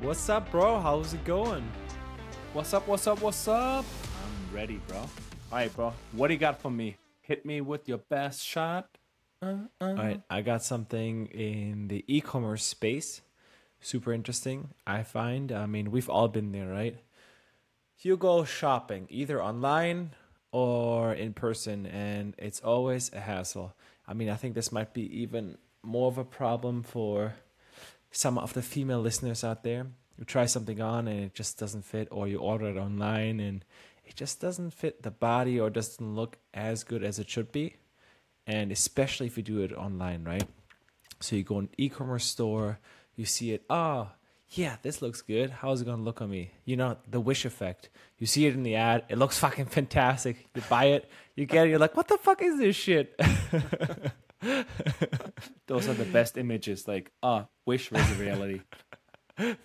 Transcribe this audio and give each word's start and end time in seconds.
What's 0.00 0.28
up, 0.28 0.48
bro? 0.52 0.78
How's 0.78 1.12
it 1.12 1.24
going? 1.24 1.68
What's 2.52 2.72
up? 2.72 2.86
What's 2.86 3.08
up? 3.08 3.20
What's 3.20 3.48
up? 3.48 3.84
I'm 3.84 4.54
ready, 4.54 4.80
bro. 4.86 4.98
All 4.98 5.08
right, 5.50 5.74
bro. 5.74 5.92
What 6.12 6.28
do 6.28 6.34
you 6.34 6.38
got 6.38 6.62
for 6.62 6.70
me? 6.70 6.96
Hit 7.20 7.44
me 7.44 7.60
with 7.60 7.88
your 7.88 7.98
best 7.98 8.46
shot. 8.46 8.96
Uh, 9.42 9.46
uh. 9.80 9.86
All 9.86 9.94
right, 9.94 10.22
I 10.30 10.42
got 10.42 10.62
something 10.62 11.26
in 11.26 11.88
the 11.88 12.04
e-commerce 12.06 12.62
space. 12.62 13.22
Super 13.80 14.12
interesting. 14.12 14.68
I 14.86 15.02
find. 15.02 15.50
I 15.50 15.66
mean, 15.66 15.90
we've 15.90 16.08
all 16.08 16.28
been 16.28 16.52
there, 16.52 16.68
right? 16.68 16.96
You 17.98 18.16
go 18.16 18.44
shopping 18.44 19.08
either 19.10 19.42
online 19.42 20.12
or 20.52 21.12
in 21.12 21.32
person, 21.32 21.86
and 21.86 22.36
it's 22.38 22.60
always 22.60 23.12
a 23.12 23.18
hassle. 23.20 23.74
I 24.06 24.14
mean, 24.14 24.30
I 24.30 24.36
think 24.36 24.54
this 24.54 24.70
might 24.70 24.94
be 24.94 25.22
even 25.22 25.58
more 25.82 26.06
of 26.06 26.18
a 26.18 26.24
problem 26.24 26.84
for 26.84 27.34
some 28.10 28.38
of 28.38 28.54
the 28.54 28.62
female 28.62 29.00
listeners 29.00 29.44
out 29.44 29.62
there. 29.62 29.86
You 30.18 30.24
try 30.24 30.46
something 30.46 30.80
on 30.80 31.06
and 31.06 31.24
it 31.24 31.34
just 31.34 31.58
doesn't 31.58 31.84
fit, 31.84 32.08
or 32.10 32.26
you 32.26 32.38
order 32.38 32.66
it 32.66 32.76
online 32.76 33.38
and 33.40 33.64
it 34.04 34.16
just 34.16 34.40
doesn't 34.40 34.72
fit 34.72 35.02
the 35.02 35.10
body 35.10 35.60
or 35.60 35.70
doesn't 35.70 36.14
look 36.14 36.38
as 36.54 36.82
good 36.82 37.04
as 37.04 37.18
it 37.18 37.28
should 37.28 37.52
be. 37.52 37.76
And 38.46 38.72
especially 38.72 39.26
if 39.26 39.36
you 39.36 39.42
do 39.42 39.60
it 39.60 39.72
online, 39.72 40.24
right? 40.24 40.48
So 41.20 41.36
you 41.36 41.42
go 41.42 41.58
in 41.58 41.68
e-commerce 41.76 42.24
store, 42.24 42.78
you 43.14 43.26
see 43.26 43.52
it, 43.52 43.64
oh, 43.68 44.08
yeah, 44.50 44.76
this 44.82 45.02
looks 45.02 45.20
good. 45.20 45.50
How's 45.50 45.82
it 45.82 45.84
gonna 45.84 46.02
look 46.02 46.22
on 46.22 46.30
me? 46.30 46.52
You 46.64 46.76
know, 46.76 46.96
the 47.08 47.20
wish 47.20 47.44
effect. 47.44 47.90
You 48.18 48.26
see 48.26 48.46
it 48.46 48.54
in 48.54 48.62
the 48.62 48.76
ad, 48.76 49.04
it 49.08 49.18
looks 49.18 49.38
fucking 49.44 49.66
fantastic. 49.66 50.48
You 50.54 50.62
buy 50.68 50.86
it, 50.86 51.10
you 51.34 51.44
get 51.46 51.66
it, 51.66 51.70
you're 51.70 51.78
like, 51.78 51.96
what 51.96 52.08
the 52.08 52.18
fuck 52.18 52.42
is 52.42 52.58
this 52.58 52.76
shit? 52.76 53.18
Those 55.68 55.88
are 55.88 55.94
the 55.94 56.06
best 56.06 56.38
images. 56.38 56.88
Like, 56.88 57.12
ah, 57.22 57.46
wish 57.66 57.92
was 57.92 58.10
a 58.12 58.16
reality. 58.16 58.62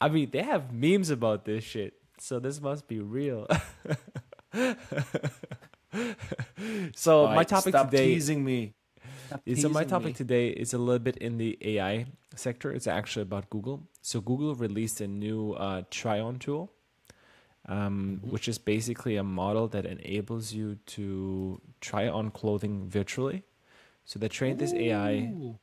I 0.00 0.10
mean, 0.10 0.30
they 0.32 0.42
have 0.42 0.72
memes 0.72 1.10
about 1.10 1.46
this 1.46 1.64
shit, 1.64 1.94
so 2.18 2.40
this 2.40 2.60
must 2.60 2.88
be 2.88 3.00
real. 3.00 3.46
so 6.94 7.26
All 7.26 7.28
my 7.28 7.36
right, 7.38 7.44
topic 7.44 7.72
stop 7.72 7.90
today 7.90 8.14
teasing 8.14 8.44
me. 8.44 8.74
Stop 9.28 9.42
so 9.56 9.68
my 9.68 9.84
topic 9.84 10.08
me. 10.08 10.12
today 10.14 10.48
is 10.48 10.74
a 10.74 10.78
little 10.78 10.98
bit 11.00 11.16
in 11.18 11.38
the 11.38 11.58
AI 11.62 12.06
sector. 12.36 12.72
It's 12.72 12.86
actually 12.88 13.22
about 13.22 13.50
Google. 13.50 13.82
So 14.02 14.20
Google 14.20 14.54
released 14.54 15.00
a 15.00 15.06
new 15.08 15.52
uh, 15.54 15.82
try-on 15.90 16.38
tool, 16.38 16.72
um, 17.68 18.20
Mm-hmm. 18.24 18.30
which 18.30 18.48
is 18.48 18.58
basically 18.58 19.16
a 19.16 19.24
model 19.24 19.66
that 19.68 19.86
enables 19.86 20.52
you 20.52 20.76
to 20.96 21.60
try 21.80 22.06
on 22.08 22.30
clothing 22.30 22.88
virtually. 22.88 23.42
So 24.04 24.18
they 24.18 24.28
trained 24.28 24.58
this 24.58 24.72
AI. 24.72 25.34
Ooh. 25.34 25.58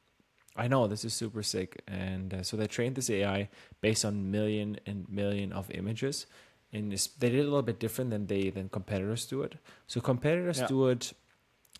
I 0.55 0.67
know 0.67 0.87
this 0.87 1.05
is 1.05 1.13
super 1.13 1.43
sick, 1.43 1.81
and 1.87 2.33
uh, 2.33 2.43
so 2.43 2.57
they 2.57 2.67
trained 2.67 2.95
this 2.95 3.09
AI 3.09 3.49
based 3.79 4.03
on 4.03 4.31
million 4.31 4.77
and 4.85 5.07
million 5.09 5.53
of 5.53 5.71
images, 5.71 6.25
and 6.73 6.91
they 6.91 7.29
did 7.29 7.35
it 7.35 7.41
a 7.41 7.43
little 7.43 7.61
bit 7.61 7.79
different 7.79 8.09
than 8.11 8.27
they 8.27 8.49
than 8.49 8.67
competitors 8.69 9.25
do 9.25 9.43
it. 9.43 9.55
So 9.87 10.01
competitors 10.01 10.59
Yeah. 10.59 10.67
do 10.67 10.87
it 10.89 11.13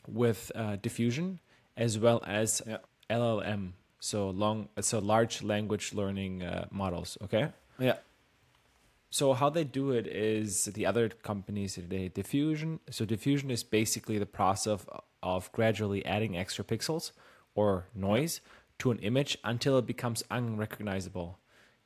with 0.08 0.52
uh, 0.56 0.78
diffusion 0.78 1.40
as 1.76 2.00
well 2.00 2.22
as 2.26 2.62
Yeah. 2.66 2.78
LLM, 3.09 3.73
so 4.00 4.30
long, 4.30 4.70
so 4.80 5.00
large 5.00 5.44
language 5.44 5.94
learning 5.94 6.44
uh, 6.44 6.68
models. 6.72 7.18
Okay. 7.22 7.52
Yeah. 7.78 7.98
So 9.12 9.34
how 9.34 9.50
they 9.50 9.66
do 9.66 9.92
it 9.92 10.08
is 10.08 10.66
the 10.66 10.86
other 10.86 11.09
companies 11.09 11.76
they 11.76 12.08
diffusion. 12.08 12.80
So 12.90 13.04
diffusion 13.04 13.52
is 13.52 13.62
basically 13.62 14.18
the 14.18 14.26
process 14.26 14.68
of, 14.72 14.90
of 15.22 15.52
gradually 15.52 16.06
adding 16.06 16.38
extra 16.38 16.64
pixels 16.64 17.12
or 17.53 17.88
noise 17.94 18.40
to 18.80 18.90
an 18.90 19.00
image 19.00 19.38
until 19.44 19.78
it 19.78 19.86
becomes 19.86 20.23
unrecognizable. 20.31 21.40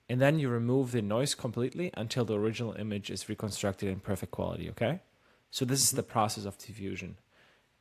And 0.08 0.22
then 0.22 0.38
you 0.38 0.50
remove 0.50 0.92
the 0.92 1.02
noise 1.02 1.34
completely 1.34 1.90
until 1.96 2.26
the 2.26 2.38
original 2.38 2.74
image 2.74 3.10
is 3.10 3.28
reconstructed 3.28 3.90
in 3.90 4.02
perfect 4.02 4.32
quality, 4.32 4.70
okay? 4.70 5.00
So 5.50 5.66
this 5.66 5.82
is 5.82 5.88
mm-hmm. 5.88 5.98
the 5.98 6.04
process 6.04 6.46
of 6.46 6.60
diffusion. 6.60 7.18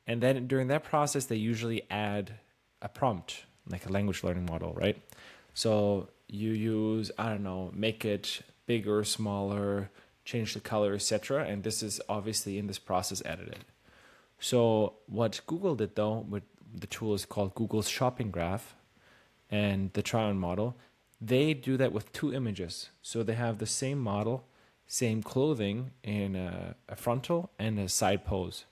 And 0.07 0.23
then 0.23 0.47
during 0.47 0.69
that 0.69 0.85
process 0.85 1.27
they 1.27 1.37
usually 1.37 1.83
add 1.91 2.33
a 2.81 2.89
prompt, 2.89 3.45
like 3.69 3.85
a 3.85 3.93
language 3.93 4.25
learning 4.25 4.47
model, 4.47 4.73
right? 4.73 4.97
So 5.53 6.09
you 6.29 6.53
use 6.53 7.11
I 7.19 7.29
don't 7.29 7.43
know, 7.43 7.71
make 7.75 8.07
it 8.07 8.41
bigger, 8.67 9.05
smaller, 9.05 9.91
change 10.25 10.55
the 10.55 10.61
color, 10.61 10.95
etc. 10.95 11.45
And 11.45 11.63
this 11.63 11.83
is 11.83 12.01
obviously 12.09 12.59
in 12.59 12.67
this 12.67 12.79
process 12.79 13.23
edited. 13.25 13.65
So 14.39 14.95
what 15.07 15.41
Google 15.47 15.75
did 15.75 15.95
though, 15.97 16.25
with 16.29 16.43
the 16.75 16.87
tool 16.87 17.15
is 17.15 17.25
called 17.25 17.55
Google's 17.55 17.89
Shopping 17.89 18.31
Graph, 18.31 18.75
and 19.51 19.93
the 19.93 20.03
try-on 20.03 20.39
model, 20.39 20.77
they 21.21 21.55
do 21.55 21.77
that 21.77 21.93
with 21.93 22.13
two 22.13 22.33
images. 22.33 22.91
So 23.03 23.23
they 23.23 23.35
have 23.35 23.59
the 23.59 23.67
same 23.67 23.99
model, 23.99 24.45
same 24.87 25.23
clothing 25.23 25.93
in 26.03 26.35
a, 26.35 26.75
a 26.89 26.97
frontal 26.97 27.51
and 27.59 27.79
a 27.79 27.89
side 27.89 28.25
pose. 28.25 28.65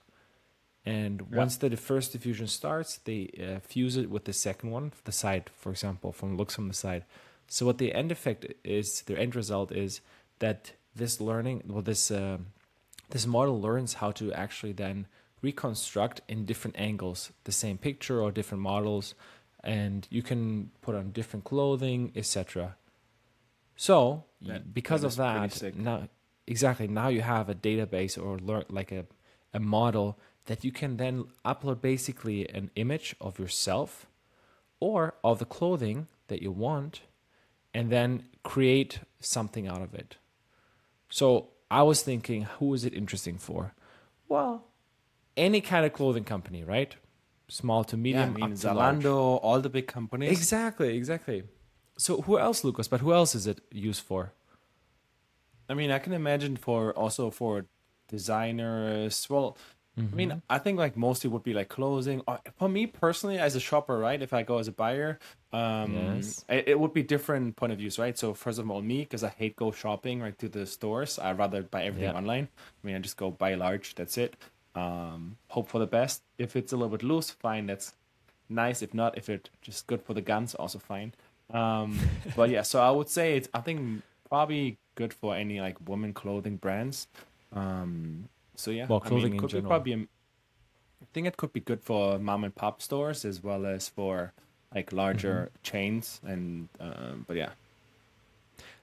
And 0.85 1.21
Yeah. 1.31 1.37
once 1.37 1.55
the 1.57 1.75
first 1.77 2.11
diffusion 2.11 2.47
starts, 2.47 2.97
they 2.97 3.29
uh, 3.39 3.59
fuse 3.61 3.95
it 3.95 4.09
with 4.09 4.25
the 4.25 4.33
second 4.33 4.71
one, 4.71 4.91
the 5.05 5.11
side, 5.13 5.49
for 5.55 5.71
example, 5.71 6.11
from 6.11 6.35
looks 6.35 6.55
from 6.55 6.67
the 6.67 6.73
side. 6.73 7.05
So 7.53 7.67
what 7.67 7.77
the 7.77 7.93
end 7.93 8.11
effect 8.11 8.47
is, 8.63 9.03
the 9.03 9.15
end 9.23 9.35
result 9.35 9.71
is 9.71 10.01
that 10.39 10.71
this 10.95 11.21
learning, 11.21 11.61
well, 11.67 11.83
this 11.83 12.09
um 12.09 12.47
this 13.09 13.27
model 13.27 13.61
learns 13.61 13.91
how 14.01 14.11
to 14.19 14.25
actually 14.33 14.73
then 14.73 15.05
reconstruct 15.43 16.21
in 16.27 16.45
different 16.45 16.75
angles 16.79 17.31
the 17.43 17.51
same 17.51 17.77
picture 17.77 18.19
or 18.23 18.31
different 18.31 18.63
models, 18.63 19.13
and 19.63 20.07
you 20.09 20.23
can 20.23 20.71
put 20.81 20.95
on 20.95 21.11
different 21.11 21.43
clothing, 21.45 22.11
etc. 22.15 22.75
So 23.75 24.23
That- 24.41 24.73
because 24.73 25.01
that 25.01 25.07
of 25.09 25.15
that, 25.17 25.75
now 25.75 26.09
exactly 26.47 26.87
now 26.87 27.09
you 27.09 27.21
have 27.21 27.49
a 27.49 27.55
database 27.69 28.13
or 28.23 28.39
learn 28.49 28.65
like 28.79 28.91
a 28.91 29.05
a 29.53 29.59
model 29.59 30.07
that 30.45 30.63
you 30.65 30.71
can 30.71 30.97
then 30.97 31.15
upload 31.45 31.79
basically 31.81 32.39
an 32.59 32.71
image 32.83 33.15
of 33.21 33.37
yourself 33.37 34.07
or 34.79 35.01
of 35.23 35.37
the 35.37 35.45
clothing 35.57 36.07
that 36.29 36.41
you 36.41 36.51
want 36.51 37.01
and 37.73 37.89
then 37.89 38.25
create 38.43 38.99
something 39.19 39.67
out 39.67 39.81
of 39.81 39.93
it. 39.93 40.17
So 41.09 41.49
I 41.71 41.83
was 41.83 42.01
thinking, 42.03 42.43
who 42.43 42.73
is 42.73 42.85
it 42.85 42.93
interesting 42.93 43.37
for? 43.37 43.73
Well, 44.27 44.65
any 45.35 45.61
kind 45.61 45.85
of 45.85 45.93
clothing 45.93 46.23
company, 46.23 46.63
right? 46.63 46.95
Small 47.47 47.83
to 47.85 47.95
Yeah, 47.95 47.99
I 47.99 48.25
medium, 48.25 48.33
mean, 48.33 48.55
to 48.57 48.73
large. 48.73 48.97
Zalando, 48.97 49.39
all 49.43 49.59
the 49.61 49.69
big 49.69 49.87
companies. 49.87 50.31
Exactly, 50.31 50.95
exactly. 50.95 51.43
So 51.97 52.21
who 52.21 52.39
else, 52.39 52.63
Lucas? 52.63 52.87
But 52.87 53.01
who 53.01 53.13
else 53.13 53.35
is 53.35 53.47
it 53.47 53.61
used 53.71 54.01
for? 54.01 54.33
I 55.69 55.73
mean, 55.73 55.91
I 55.91 55.99
can 55.99 56.13
imagine 56.13 56.57
for 56.57 56.91
also 56.93 57.29
for 57.31 57.65
designers. 58.07 59.27
Well, 59.29 59.57
I 59.95 60.01
Mm-hmm. 60.01 60.15
mean, 60.15 60.41
I 60.49 60.57
think 60.57 60.79
like 60.79 60.97
mostly 60.97 61.29
would 61.29 61.43
be 61.43 61.53
like 61.53 61.69
closing. 61.69 62.21
For 62.57 62.67
me 62.67 62.87
personally, 62.87 63.37
as 63.37 63.55
a 63.55 63.59
shopper, 63.59 63.97
right? 63.99 64.21
If 64.21 64.33
I 64.33 64.41
go 64.43 64.57
as 64.57 64.67
a 64.67 64.71
buyer, 64.71 65.19
um, 65.51 65.93
Yes. 65.93 66.45
it, 66.49 66.67
it 66.69 66.79
would 66.79 66.93
be 66.93 67.03
different 67.03 67.55
point 67.55 67.71
of 67.71 67.77
views, 67.77 67.99
right? 67.99 68.17
So 68.17 68.33
first 68.33 68.57
of 68.59 68.69
all, 68.71 68.81
me 68.81 68.99
because 69.01 69.23
I 69.23 69.29
hate 69.29 69.55
go 69.55 69.71
shopping 69.71 70.21
right 70.21 70.37
to 70.39 70.49
the 70.49 70.65
stores. 70.65 71.19
I 71.19 71.33
rather 71.33 71.61
buy 71.63 71.83
everything 71.83 72.11
Yeah. 72.11 72.17
online. 72.17 72.47
I 72.83 72.87
mean, 72.87 72.95
I 72.95 72.99
just 72.99 73.17
go 73.17 73.29
buy 73.31 73.53
large. 73.53 73.93
That's 73.95 74.17
it. 74.17 74.35
Um, 74.75 75.37
hope 75.49 75.69
for 75.69 75.77
the 75.79 75.85
best. 75.87 76.23
If 76.39 76.55
it's 76.55 76.73
a 76.73 76.75
little 76.77 76.89
bit 76.97 77.03
loose, 77.03 77.29
fine. 77.29 77.67
That's 77.67 77.93
nice. 78.49 78.81
If 78.81 78.93
not, 78.95 79.15
if 79.17 79.29
it 79.29 79.49
just 79.61 79.85
good 79.85 80.01
for 80.01 80.15
the 80.15 80.21
guns, 80.21 80.55
also 80.55 80.79
fine. 80.79 81.13
Um, 81.53 81.99
but 82.35 82.49
yeah, 82.49 82.63
so 82.63 82.81
I 82.81 82.89
would 82.89 83.09
say 83.09 83.37
it's 83.37 83.49
I 83.53 83.61
think 83.61 84.01
probably 84.27 84.77
good 84.95 85.13
for 85.13 85.35
any 85.35 85.61
like 85.61 85.77
women 85.87 86.13
clothing 86.13 86.57
brands. 86.57 87.07
Um, 87.51 88.29
so 88.55 88.71
yeah, 88.71 88.85
Well, 88.87 89.01
I 89.03 89.07
clothing 89.07 89.31
mean, 89.31 89.33
in 89.33 89.39
could 89.39 89.51
be 89.51 89.61
probably. 89.61 89.93
I 89.93 91.05
think 91.13 91.27
it 91.27 91.37
could 91.37 91.53
be 91.53 91.59
good 91.59 91.83
for 91.83 92.17
mom 92.19 92.43
and 92.43 92.55
pop 92.55 92.81
stores 92.81 93.25
as 93.25 93.43
well 93.43 93.65
as 93.65 93.89
for 93.89 94.33
like 94.73 94.91
larger 94.93 95.35
Mm-hmm. 95.51 95.61
chains 95.63 96.21
and 96.23 96.69
um, 96.79 97.25
but 97.27 97.35
yeah. 97.37 97.51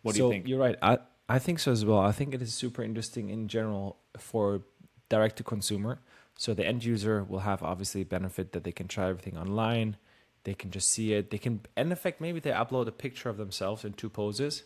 What 0.02 0.12
do 0.14 0.18
so 0.18 0.26
you 0.26 0.32
think? 0.32 0.48
You're 0.48 0.58
right. 0.60 0.76
I 0.82 0.98
I 1.28 1.38
think 1.38 1.58
so 1.60 1.72
as 1.72 1.84
well. 1.84 1.98
I 2.00 2.12
think 2.12 2.34
it 2.34 2.42
is 2.42 2.52
super 2.54 2.82
interesting 2.82 3.28
in 3.30 3.48
general 3.48 3.96
for 4.18 4.62
direct 5.08 5.36
to 5.36 5.44
consumer. 5.44 5.98
So 6.36 6.54
the 6.54 6.66
end 6.66 6.84
user 6.84 7.22
will 7.24 7.40
have 7.40 7.62
obviously 7.62 8.02
benefit 8.04 8.52
that 8.52 8.64
they 8.64 8.72
can 8.72 8.88
try 8.88 9.08
everything 9.08 9.36
online. 9.36 9.96
They 10.44 10.54
can 10.54 10.70
just 10.70 10.88
see 10.88 11.12
it. 11.12 11.30
They 11.30 11.36
can, 11.38 11.60
in 11.76 11.92
effect, 11.92 12.18
maybe 12.20 12.40
they 12.40 12.50
upload 12.50 12.86
a 12.88 12.92
picture 12.92 13.28
of 13.28 13.36
themselves 13.36 13.84
in 13.84 13.92
two 13.92 14.08
poses, 14.08 14.64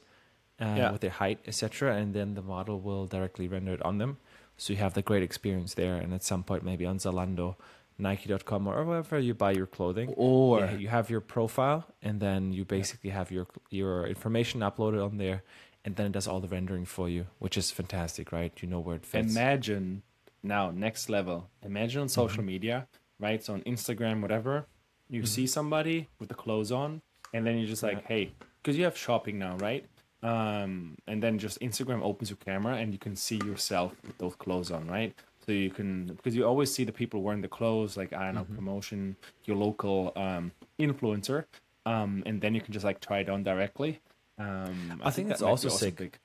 uh, 0.60 0.74
Yeah. 0.76 0.92
with 0.92 1.00
their 1.00 1.10
height, 1.10 1.40
etc., 1.48 1.96
and 1.96 2.14
then 2.14 2.34
the 2.34 2.42
model 2.42 2.78
will 2.80 3.06
directly 3.06 3.48
render 3.48 3.72
it 3.74 3.82
on 3.82 3.98
them. 3.98 4.18
So 4.56 4.72
you 4.72 4.78
have 4.78 4.94
the 4.94 5.02
great 5.02 5.22
experience 5.22 5.74
there. 5.74 5.96
And 5.96 6.12
at 6.14 6.22
some 6.22 6.42
point, 6.44 6.62
maybe 6.64 6.86
on 6.86 6.98
Zalando, 6.98 7.56
Nike.com, 7.98 8.66
or 8.66 8.84
wherever 8.84 9.18
you 9.18 9.34
buy 9.34 9.52
your 9.52 9.66
clothing, 9.66 10.12
Or 10.16 10.60
yeah, 10.60 10.72
you 10.76 10.88
have 10.88 11.10
your 11.10 11.20
profile, 11.20 11.86
and 12.02 12.20
then 12.20 12.52
you 12.52 12.64
basically 12.64 13.10
have 13.10 13.30
your 13.30 13.46
your 13.70 14.06
information 14.06 14.60
uploaded 14.60 15.04
on 15.04 15.18
there, 15.18 15.42
and 15.84 15.94
then 15.96 16.06
it 16.06 16.12
does 16.12 16.26
all 16.26 16.40
the 16.40 16.48
rendering 16.48 16.84
for 16.86 17.08
you, 17.08 17.26
which 17.38 17.56
is 17.56 17.70
fantastic, 17.70 18.32
right? 18.32 18.52
You 18.60 18.68
know 18.68 18.80
where 18.80 18.96
it 18.96 19.06
fits. 19.06 19.30
imagine 19.30 20.02
now 20.42 20.70
next 20.70 21.08
level. 21.08 21.48
Imagine 21.62 22.02
on 22.02 22.08
social 22.08 22.38
Mm-hmm. 22.42 22.46
media, 22.46 22.86
right? 23.20 23.42
So 23.44 23.54
on 23.54 23.60
Instagram, 23.62 24.20
whatever, 24.22 24.66
you 25.08 25.24
see 25.26 25.46
somebody 25.46 26.08
with 26.18 26.28
the 26.28 26.34
clothes 26.34 26.72
on, 26.72 27.00
and 27.32 27.46
then 27.46 27.58
you're 27.58 27.68
just 27.68 27.82
like, 27.84 28.04
hey, 28.06 28.32
because 28.60 28.76
you 28.76 28.84
have 28.84 28.96
shopping 28.96 29.38
now, 29.38 29.56
right? 29.58 29.84
Um, 30.24 30.96
and 31.06 31.22
then 31.22 31.38
just 31.38 31.60
Instagram 31.60 32.02
opens 32.02 32.30
your 32.30 32.38
camera 32.38 32.74
and 32.76 32.92
you 32.92 32.98
can 32.98 33.14
see 33.14 33.36
yourself 33.36 33.92
with 34.06 34.16
those 34.18 34.34
clothes 34.34 34.70
on, 34.70 34.88
right? 34.88 35.14
So 35.46 35.52
you 35.52 35.70
can 35.70 36.06
because 36.06 36.34
you 36.34 36.46
always 36.46 36.72
see 36.74 36.84
the 36.84 36.92
people 36.92 37.20
wearing 37.22 37.42
the 37.42 37.48
clothes, 37.48 37.96
like 37.96 38.12
I 38.14 38.24
don't 38.26 38.34
know, 38.36 38.44
Mm-hmm. 38.44 38.54
promotion, 38.56 39.16
your 39.44 39.58
local 39.58 40.12
um, 40.16 40.52
influencer, 40.80 41.44
um, 41.84 42.22
and 42.24 42.40
then 42.40 42.54
you 42.54 42.62
can 42.62 42.72
just 42.72 42.84
like 42.84 43.00
try 43.00 43.18
it 43.18 43.28
on 43.28 43.42
directly. 43.44 44.00
Um, 44.38 45.00
I 45.04 45.10
think 45.10 45.28
that 45.28 45.34
that's 45.34 45.42
also 45.42 45.68
sick. 45.68 46.18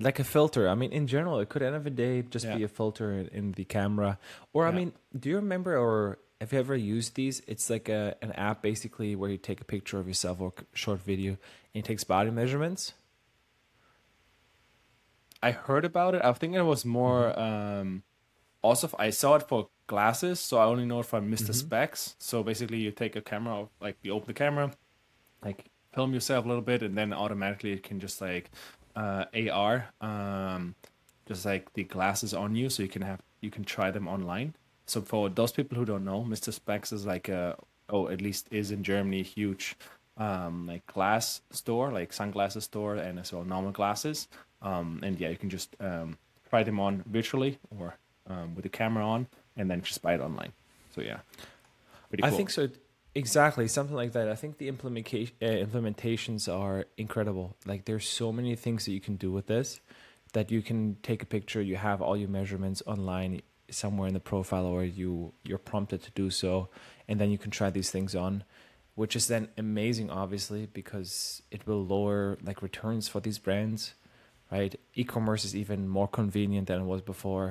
like 0.00 0.18
a 0.18 0.24
filter. 0.24 0.68
I 0.68 0.74
mean, 0.74 0.92
in 0.92 1.06
general, 1.06 1.38
it 1.40 1.48
could 1.50 1.62
end 1.62 1.76
of 1.76 1.84
the 1.84 1.90
day 1.90 2.22
just 2.22 2.46
be 2.50 2.62
a 2.64 2.68
filter 2.68 3.12
in- 3.30 3.52
the 3.52 3.64
camera. 3.64 4.18
Or 4.54 4.66
I 4.66 4.70
mean, 4.72 4.92
do 5.16 5.28
you 5.28 5.36
remember 5.36 5.76
or 5.76 6.18
have 6.40 6.52
you 6.52 6.58
ever 6.58 6.74
used 6.74 7.14
these? 7.14 7.42
It's 7.46 7.68
like 7.68 7.90
a 7.90 8.16
an 8.22 8.32
app 8.32 8.62
basically 8.62 9.14
where 9.14 9.30
you 9.30 9.36
take 9.36 9.60
a 9.60 9.64
picture 9.64 9.98
of 10.00 10.08
yourself 10.08 10.40
or 10.40 10.52
short 10.72 11.00
video 11.00 11.32
and 11.74 11.84
it 11.84 11.84
takes 11.84 12.02
body 12.04 12.30
measurements. 12.30 12.94
I 15.44 15.50
heard 15.52 15.84
about 15.84 16.14
it. 16.14 16.22
I 16.24 16.32
think 16.32 16.54
it 16.54 16.62
was 16.62 16.84
more. 16.84 17.22
Mm-hmm. 17.36 17.80
Um, 17.80 18.02
also, 18.62 18.88
I 18.98 19.10
saw 19.10 19.34
it 19.34 19.46
for 19.46 19.68
glasses, 19.86 20.40
so 20.40 20.56
I 20.56 20.64
only 20.64 20.86
know 20.86 21.00
it 21.00 21.06
from 21.06 21.28
mister 21.28 21.52
Mm-hmm. 21.52 21.74
Spex. 21.74 22.14
So 22.18 22.42
basically, 22.42 22.78
you 22.78 22.90
take 22.90 23.14
a 23.14 23.20
camera, 23.20 23.68
like 23.80 23.96
you 24.02 24.12
open 24.12 24.28
the 24.28 24.38
camera, 24.44 24.72
like 25.44 25.66
film 25.92 26.14
yourself 26.14 26.44
a 26.46 26.48
little 26.48 26.62
bit, 26.72 26.82
and 26.82 26.96
then 26.96 27.12
automatically 27.12 27.72
it 27.72 27.82
can 27.82 28.00
just 28.00 28.20
like 28.20 28.50
uh, 28.96 29.24
AR, 29.52 29.74
um, 30.00 30.74
just 31.28 31.44
like 31.44 31.72
the 31.74 31.84
glasses 31.84 32.32
on 32.32 32.56
you, 32.56 32.70
so 32.70 32.82
you 32.82 32.88
can 32.88 33.02
have 33.02 33.20
you 33.42 33.50
can 33.50 33.64
try 33.64 33.90
them 33.90 34.08
online. 34.08 34.54
So 34.86 35.02
for 35.02 35.28
those 35.28 35.52
people 35.52 35.76
who 35.76 35.84
don't 35.84 36.04
know, 36.04 36.24
Mister 36.24 36.52
Spex 36.52 36.92
is 36.92 37.04
like 37.04 37.28
a 37.28 37.56
oh 37.90 38.08
at 38.08 38.20
least 38.22 38.48
is 38.50 38.70
in 38.70 38.82
Germany 38.82 39.22
huge 39.22 39.76
um, 40.16 40.66
like 40.66 40.86
glass 40.86 41.42
store, 41.50 41.92
like 41.92 42.12
sunglasses 42.12 42.64
store, 42.64 42.94
and 42.96 43.18
as 43.18 43.32
well 43.32 43.44
normal 43.44 43.72
glasses. 43.72 44.28
Um, 44.64 45.00
and 45.02 45.20
yeah, 45.20 45.28
you 45.28 45.36
can 45.36 45.50
just 45.50 45.76
um, 45.78 46.18
try 46.50 46.64
them 46.64 46.80
on 46.80 47.04
virtually 47.06 47.58
or 47.78 47.96
um, 48.26 48.54
with 48.56 48.64
the 48.64 48.68
camera 48.68 49.06
on, 49.06 49.28
and 49.56 49.70
then 49.70 49.82
just 49.82 50.02
buy 50.02 50.14
it 50.14 50.20
online. 50.20 50.52
So 50.94 51.00
yeah, 51.00 51.18
pretty 52.08 52.24
I 52.24 52.30
think 52.30 52.50
so. 52.50 52.68
Exactly, 53.14 53.68
something 53.68 53.94
like 53.94 54.12
that. 54.12 54.28
I 54.28 54.34
think 54.34 54.58
the 54.58 54.66
implementation 54.66 55.36
uh, 55.40 55.46
implementations 55.46 56.52
are 56.52 56.86
incredible. 56.96 57.54
Like 57.64 57.84
there's 57.84 58.08
so 58.08 58.32
many 58.32 58.56
things 58.56 58.86
that 58.86 58.92
you 58.92 59.00
can 59.00 59.14
do 59.14 59.30
with 59.30 59.46
this 59.46 59.80
that 60.34 60.50
you 60.50 60.62
can 60.62 60.96
take 61.02 61.22
a 61.22 61.26
picture, 61.26 61.62
you 61.62 61.76
have 61.76 62.02
all 62.02 62.16
your 62.16 62.28
measurements 62.28 62.82
online 62.86 63.40
somewhere 63.70 64.08
in 64.08 64.14
the 64.14 64.20
profile 64.20 64.66
or 64.66 64.84
you 64.84 65.32
you're 65.44 65.58
prompted 65.58 66.02
to 66.02 66.10
do 66.10 66.30
so 66.30 66.68
and 67.08 67.20
then 67.20 67.30
you 67.30 67.38
can 67.38 67.50
try 67.50 67.70
these 67.70 67.90
things 67.90 68.14
on 68.14 68.44
which 68.94 69.16
is 69.16 69.26
then 69.26 69.48
amazing 69.56 70.10
obviously 70.10 70.66
because 70.66 71.42
it 71.50 71.66
will 71.66 71.84
lower 71.84 72.38
like 72.44 72.62
returns 72.62 73.08
for 73.08 73.20
these 73.20 73.38
brands 73.38 73.94
right? 74.54 74.72
E-commerce 75.00 75.44
is 75.48 75.54
even 75.62 75.80
more 75.98 76.08
convenient 76.20 76.66
than 76.68 76.80
it 76.82 76.88
was 76.94 77.02
before. 77.14 77.48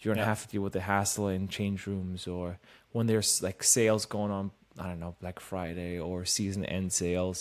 You 0.00 0.06
don't 0.10 0.18
Yeah. 0.18 0.32
have 0.32 0.42
to 0.44 0.48
deal 0.52 0.62
with 0.66 0.72
the 0.78 0.80
hassle 0.92 1.28
in 1.36 1.42
change 1.48 1.80
rooms 1.86 2.26
or 2.36 2.46
when 2.94 3.06
there's 3.06 3.42
like 3.42 3.62
sales 3.62 4.04
going 4.16 4.32
on 4.38 4.44
i 4.82 4.84
don't 4.88 5.00
know 5.04 5.14
black 5.22 5.38
friday 5.50 5.92
or 6.06 6.24
season 6.24 6.62
end 6.78 6.92
sales. 6.92 7.38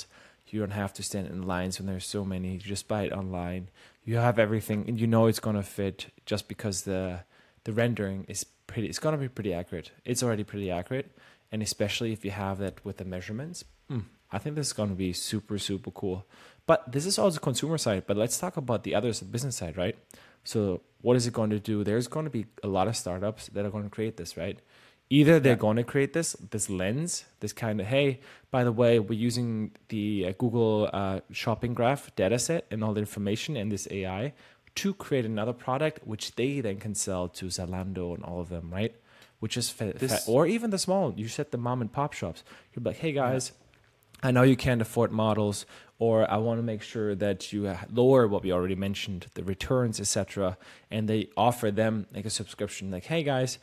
You 0.52 0.60
don't 0.64 0.80
have 0.84 0.94
to 0.98 1.04
stand 1.10 1.26
in 1.34 1.42
lines 1.56 1.74
when 1.80 1.88
there's 1.88 2.06
so 2.18 2.24
many. 2.34 2.50
You 2.54 2.60
just 2.76 2.88
buy 2.88 3.02
it 3.08 3.12
online. 3.22 3.64
You 4.10 4.18
have 4.28 4.38
everything 4.38 4.80
and 4.88 4.96
you 5.02 5.08
know 5.14 5.24
it's 5.30 5.40
going 5.48 5.56
to 5.56 5.64
fit 5.64 5.98
just 6.32 6.48
because 6.48 6.78
the 6.84 7.02
the 7.66 7.74
rendering 7.82 8.20
is 8.34 8.42
pretty 8.70 8.88
it's 8.92 9.00
going 9.04 9.16
to 9.18 9.24
be 9.28 9.30
pretty 9.38 9.52
accurate. 9.60 9.90
It's 10.06 10.22
already 10.24 10.44
pretty 10.52 10.70
accurate. 10.80 11.08
And 11.52 11.62
especially 11.70 12.12
if 12.14 12.24
you 12.26 12.32
have 12.46 12.58
that 12.60 12.76
with 12.86 12.98
the 12.98 13.06
measurements 13.16 13.58
mm, 13.92 14.04
i 14.36 14.38
think 14.40 14.56
this 14.56 14.68
is 14.72 14.74
going 14.80 14.90
to 14.96 15.00
be 15.08 15.12
super 15.14 15.58
super 15.70 15.92
cool 16.02 16.20
but 16.66 16.92
this 16.92 17.06
is 17.06 17.18
also 17.20 17.36
the 17.36 17.40
consumer 17.42 17.78
side 17.78 18.04
but 18.08 18.18
let's 18.18 18.38
talk 18.38 18.56
about 18.58 18.84
the 18.84 18.96
others 18.96 19.20
the 19.20 19.26
business 19.26 19.56
side 19.58 19.78
right? 19.78 19.98
So 20.44 20.82
what 21.02 21.16
is 21.18 21.26
it 21.28 21.34
going 21.34 21.50
to 21.52 21.60
do? 21.60 21.84
There's 21.84 22.08
going 22.08 22.26
to 22.26 22.30
be 22.30 22.46
a 22.64 22.68
lot 22.68 22.88
of 22.90 22.96
startups 22.98 23.48
that 23.54 23.66
are 23.66 23.70
going 23.70 23.84
to 23.86 23.90
create 23.90 24.18
this 24.18 24.36
right? 24.38 24.60
Either 25.10 25.40
they're 25.40 25.54
Yeah. 25.54 25.66
going 25.68 25.78
to 25.78 25.84
create 25.84 26.14
this 26.14 26.34
this 26.52 26.70
lens 26.70 27.26
this 27.42 27.54
kind 27.54 27.80
of 27.82 27.88
hey 27.88 28.20
by 28.52 28.64
the 28.64 28.72
way 28.72 29.00
we're 29.00 29.20
using 29.30 29.72
the 29.90 30.26
uh, 30.28 30.34
google 30.38 30.90
uh, 30.94 31.20
shopping 31.32 31.74
graph 31.74 32.04
dataset 32.16 32.62
and 32.72 32.84
all 32.84 32.94
the 32.94 33.02
information 33.02 33.56
and 33.58 33.72
this 33.72 33.88
ai 33.92 34.34
to 34.76 34.94
create 34.94 35.26
another 35.26 35.54
product 35.54 36.00
which 36.12 36.36
they 36.36 36.60
then 36.62 36.78
can 36.78 36.96
sell 36.96 37.28
to 37.28 37.46
zalando 37.48 38.16
and 38.16 38.24
all 38.24 38.40
of 38.40 38.50
them 38.50 38.70
right? 38.72 38.96
Which 39.40 39.56
is 39.58 39.70
fa- 39.70 39.94
fa- 40.00 40.22
or 40.28 40.48
even 40.48 40.70
the 40.72 40.80
small 40.80 41.14
you 41.16 41.28
said 41.28 41.52
the 41.52 41.58
mom 41.58 41.82
and 41.82 41.92
pop 41.92 42.14
shops. 42.14 42.44
You're 42.74 42.84
like 42.84 42.98
hey 42.98 43.12
guys 43.12 43.52
I 44.24 44.32
know 44.32 44.44
you 44.44 44.56
can't 44.56 44.82
afford 44.82 45.12
models, 45.12 45.66
or 46.00 46.30
I 46.32 46.38
want 46.38 46.58
to 46.58 46.64
make 46.64 46.82
sure 46.82 47.14
that 47.14 47.52
you 47.52 47.76
lower 47.92 48.28
what 48.28 48.44
we 48.44 48.54
already 48.54 48.76
mentioned, 48.76 49.28
the 49.34 49.44
returns, 49.44 50.00
etc. 50.00 50.58
And 50.90 51.10
they 51.10 51.30
offer 51.36 51.72
them 51.72 52.08
like 52.14 52.26
a 52.26 52.30
subscription, 52.30 52.90
like, 52.90 53.06
hey 53.06 53.24
guys, 53.24 53.60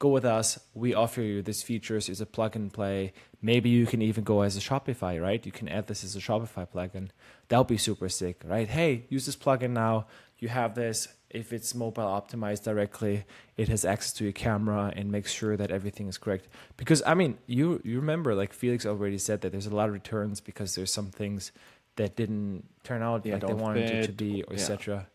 go 0.00 0.08
with 0.08 0.24
us. 0.24 0.58
We 0.74 0.94
offer 0.94 1.22
you 1.22 1.42
these 1.42 1.62
features. 1.62 2.08
It's 2.08 2.20
a 2.20 2.26
plug 2.26 2.56
and 2.56 2.72
play. 2.72 3.12
Maybe 3.40 3.70
you 3.70 3.86
can 3.86 4.02
even 4.02 4.24
go 4.24 4.42
as 4.42 4.56
a 4.56 4.60
Shopify, 4.60 5.22
right? 5.22 5.44
You 5.46 5.52
can 5.52 5.68
add 5.68 5.86
this 5.86 6.02
as 6.02 6.16
a 6.16 6.20
Shopify 6.20 6.66
plugin. 6.68 7.10
That'll 7.48 7.64
be 7.64 7.78
super 7.78 8.08
sick, 8.08 8.42
right? 8.44 8.68
Hey, 8.68 9.04
use 9.08 9.26
this 9.26 9.36
plugin 9.36 9.70
now. 9.70 10.06
You 10.38 10.48
have 10.48 10.74
this. 10.74 11.08
If 11.34 11.52
it's 11.52 11.74
mobile 11.74 12.04
optimized 12.04 12.62
directly, 12.64 13.24
it 13.56 13.68
has 13.68 13.84
access 13.84 14.12
to 14.14 14.24
your 14.24 14.32
camera 14.32 14.92
and 14.96 15.10
makes 15.10 15.32
sure 15.32 15.56
that 15.56 15.70
everything 15.70 16.06
is 16.08 16.16
correct. 16.18 16.48
Because 16.76 17.02
I 17.06 17.14
mean, 17.14 17.38
you 17.46 17.80
you 17.84 17.96
remember 17.96 18.34
like 18.34 18.52
Felix 18.52 18.86
already 18.86 19.18
said 19.18 19.40
that 19.42 19.50
there's 19.52 19.66
a 19.66 19.74
lot 19.74 19.88
of 19.88 19.94
returns 19.94 20.40
because 20.40 20.74
there's 20.76 20.92
some 20.92 21.10
things 21.10 21.52
that 21.96 22.16
didn't 22.16 22.64
turn 22.84 23.02
out 23.02 23.24
Yeah, 23.26 23.34
like 23.34 23.46
they 23.46 23.54
wanted 23.54 23.90
it 23.90 24.06
to 24.06 24.12
be, 24.12 24.42
or 24.44 24.54
yeah. 24.54 24.60
etc. 24.60 25.06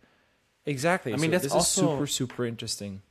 Exactly. 0.65 1.13
I 1.13 1.15
mean, 1.15 1.29
So 1.29 1.31
that's 1.31 1.43
this 1.45 1.53
also- 1.53 1.81
is 1.83 1.89
super 1.91 2.07
super 2.07 2.45
interesting. 2.45 3.01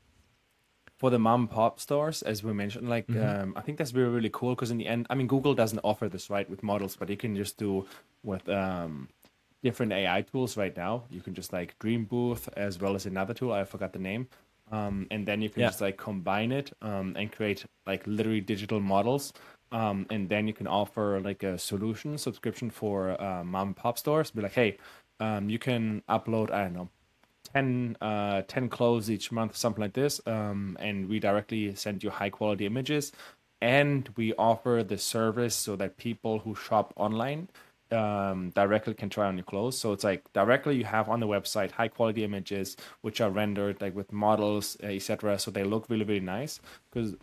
for 0.99 1.11
the 1.11 1.19
mom 1.19 1.43
and 1.43 1.51
pop 1.51 1.79
stores, 1.79 2.23
as 2.23 2.43
we 2.43 2.53
mentioned, 2.53 2.89
like 2.89 3.07
Mhm. 3.07 3.23
um, 3.43 3.53
I 3.55 3.61
think 3.61 3.79
that's 3.79 3.93
really 3.95 4.11
really 4.11 4.31
cool 4.33 4.57
because 4.57 4.73
in 4.73 4.79
the 4.79 4.87
end, 4.89 5.07
I 5.09 5.15
mean, 5.15 5.29
Google 5.29 5.55
doesn't 5.55 5.79
offer 5.85 6.09
this 6.09 6.29
right 6.29 6.51
with 6.51 6.65
models, 6.65 6.97
but 6.97 7.09
you 7.09 7.17
can 7.17 7.37
just 7.37 7.57
do 7.57 7.87
with 8.25 8.49
um, 8.49 9.09
different 9.63 9.93
AI 9.93 10.23
tools 10.23 10.57
right 10.57 10.77
now. 10.77 11.05
You 11.11 11.21
can 11.21 11.35
just 11.35 11.53
like 11.53 11.79
DreamBooth 11.79 12.49
as 12.57 12.79
well 12.81 12.95
as 12.95 13.07
another 13.07 13.35
tool 13.35 13.53
I 13.53 13.65
forgot 13.65 13.93
the 13.93 13.99
name, 13.99 14.29
um, 14.71 15.07
and 15.11 15.27
then 15.27 15.41
you 15.43 15.51
can 15.51 15.63
Yeah. 15.63 15.69
just 15.69 15.81
like 15.81 15.97
combine 15.97 16.53
it 16.53 16.73
um, 16.83 17.15
and 17.17 17.31
create 17.33 17.65
like 17.87 18.07
literally 18.07 18.41
digital 18.41 18.81
models. 18.81 19.33
Um, 19.71 20.07
and 20.11 20.29
then 20.29 20.47
you 20.47 20.55
can 20.55 20.67
offer 20.67 21.21
like 21.21 21.43
a 21.43 21.59
solution 21.59 22.17
subscription 22.19 22.71
for 22.71 23.21
uh, 23.21 23.45
mom 23.45 23.69
and 23.69 23.77
pop 23.77 23.99
stores. 23.99 24.31
Be 24.31 24.43
like, 24.43 24.53
hey, 24.53 24.79
um, 25.21 25.51
you 25.51 25.59
can 25.59 26.03
upload 26.09 26.51
I 26.51 26.63
don't 26.65 26.73
know 26.75 26.89
10, 27.55 27.97
uh, 28.01 28.43
10 28.47 28.69
clothes 28.69 29.11
each 29.11 29.33
month, 29.33 29.57
something 29.57 29.83
like 29.83 29.95
this. 29.95 30.21
Um, 30.27 30.77
and 30.81 31.09
we 31.09 31.19
directly 31.21 31.75
send 31.75 32.03
you 32.03 32.11
high 32.11 32.31
quality 32.31 32.67
images. 32.67 33.13
And 33.61 34.09
we 34.17 34.35
offer 34.35 34.85
the 34.87 34.99
service 34.99 35.55
so 35.55 35.75
that 35.77 35.97
people 35.97 36.41
who 36.41 36.55
shop 36.55 36.93
online 36.97 37.49
um, 37.93 38.51
directly 38.51 38.95
can 38.95 39.09
try 39.11 39.27
on 39.27 39.37
your 39.37 39.45
clothes. 39.45 39.79
So 39.79 39.93
it's 39.93 40.05
like 40.05 40.31
directly 40.33 40.77
you 40.77 40.85
have 40.85 41.09
on 41.09 41.21
the 41.21 41.27
website 41.27 41.71
high 41.71 41.89
quality 41.89 42.25
images, 42.25 42.77
which 43.01 43.21
are 43.21 43.31
rendered 43.31 43.81
like 43.81 43.95
with 43.95 44.13
models, 44.13 44.77
uh, 44.83 44.87
etc. 44.89 45.39
So 45.39 45.51
they 45.51 45.65
look 45.65 45.87
really, 45.89 46.05
really 46.05 46.21
nice. 46.21 46.61
Because 46.91 47.17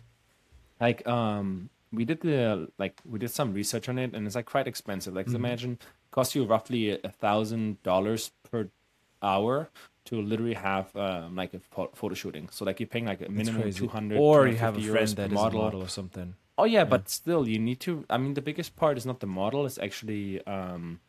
like 0.80 1.06
um 1.06 1.70
we 1.92 2.04
did 2.04 2.20
the 2.20 2.68
like 2.78 3.00
we 3.04 3.18
did 3.18 3.30
some 3.30 3.52
research 3.54 3.88
on 3.88 3.98
it 3.98 4.12
and 4.14 4.26
it's 4.26 4.34
like 4.34 4.46
quite 4.46 4.66
expensive 4.66 5.14
like 5.14 5.26
Mhm. 5.26 5.36
imagine 5.36 5.78
costs 6.10 6.34
you 6.34 6.44
roughly 6.44 6.90
a 6.90 7.08
thousand 7.08 7.82
dollars 7.82 8.32
per 8.50 8.68
hour 9.22 9.70
to 10.04 10.20
literally 10.20 10.54
have 10.54 10.94
um, 10.96 11.34
like 11.34 11.54
a 11.54 11.60
photo 11.60 12.14
shooting 12.14 12.48
so 12.50 12.64
like 12.64 12.78
you're 12.80 12.86
paying 12.86 13.06
like 13.06 13.22
a 13.22 13.28
minimum 13.30 13.62
crazy. 13.62 13.86
200 13.86 14.18
or 14.18 14.46
you 14.46 14.56
have 14.56 14.76
a 14.76 14.80
friend 14.80 15.16
that 15.16 15.32
is 15.32 15.42
a 15.42 15.50
model 15.50 15.82
or 15.82 15.88
something. 15.88 16.34
Oh 16.58 16.64
yeah, 16.64 16.84
but 16.84 17.08
still 17.08 17.46
you 17.48 17.58
need 17.58 17.80
to 17.80 18.04
i 18.08 18.16
mean 18.16 18.34
the 18.34 18.40
biggest 18.42 18.76
part 18.76 18.96
is 18.96 19.04
not 19.06 19.20
the 19.20 19.26
model 19.26 19.66
it's 19.66 19.78
actually 19.78 20.44
um 20.46 21.00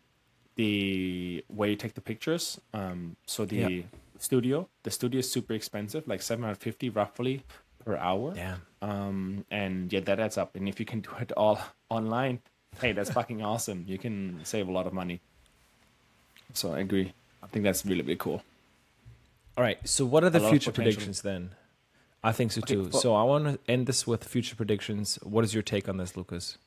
the 0.56 1.44
way 1.50 1.70
you 1.70 1.76
take 1.76 1.94
the 1.94 2.02
pictures 2.02 2.60
um 2.74 3.16
so 3.26 3.46
the 3.46 3.56
Yeah. 3.58 3.84
studio 4.20 4.68
the 4.84 4.92
studio 4.92 5.20
is 5.20 5.32
super 5.32 5.54
expensive 5.54 6.08
like 6.08 6.22
750 6.22 6.90
roughly 6.90 7.44
per 7.86 7.96
hour 7.96 8.34
Yeah. 8.36 8.58
um 8.82 9.46
and 9.52 9.94
yeah 9.94 10.02
that 10.02 10.20
adds 10.20 10.38
up 10.38 10.56
and 10.56 10.68
if 10.68 10.80
you 10.80 10.86
can 10.86 11.02
do 11.08 11.12
it 11.22 11.32
all 11.38 11.60
online 11.90 12.42
hey 12.82 12.92
that's 12.94 13.12
fucking 13.12 13.42
awesome 13.42 13.86
you 13.88 13.98
can 13.98 14.40
save 14.44 14.68
a 14.68 14.72
lot 14.72 14.88
of 14.88 14.94
money 14.94 15.22
so 16.54 16.74
i 16.74 16.80
agree 16.80 17.14
i 17.44 17.48
think 17.48 17.64
that's 17.64 17.86
really 17.86 18.02
really 18.02 18.16
cool 18.18 18.42
All 19.58 19.64
right. 19.64 19.80
So 19.90 20.06
what 20.06 20.22
are 20.24 20.30
the 20.30 20.38
A 20.38 20.46
lot 20.46 20.48
of 20.50 20.54
future 20.54 20.72
predictions 20.72 21.22
then? 21.26 21.56
I 22.24 22.32
think 22.32 22.52
so 22.52 22.60
Okay, 22.62 22.76
too. 22.76 22.86
for- 22.90 23.00
so 23.02 23.16
I 23.16 23.24
want 23.24 23.46
to 23.46 23.60
end 23.72 23.88
this 23.88 24.06
with 24.08 24.24
future 24.24 24.56
predictions. 24.56 25.18
What 25.24 25.44
is 25.44 25.54
your 25.54 25.64
take 25.64 25.88
on 25.90 25.98
this, 25.98 26.16
Lucas? 26.18 26.58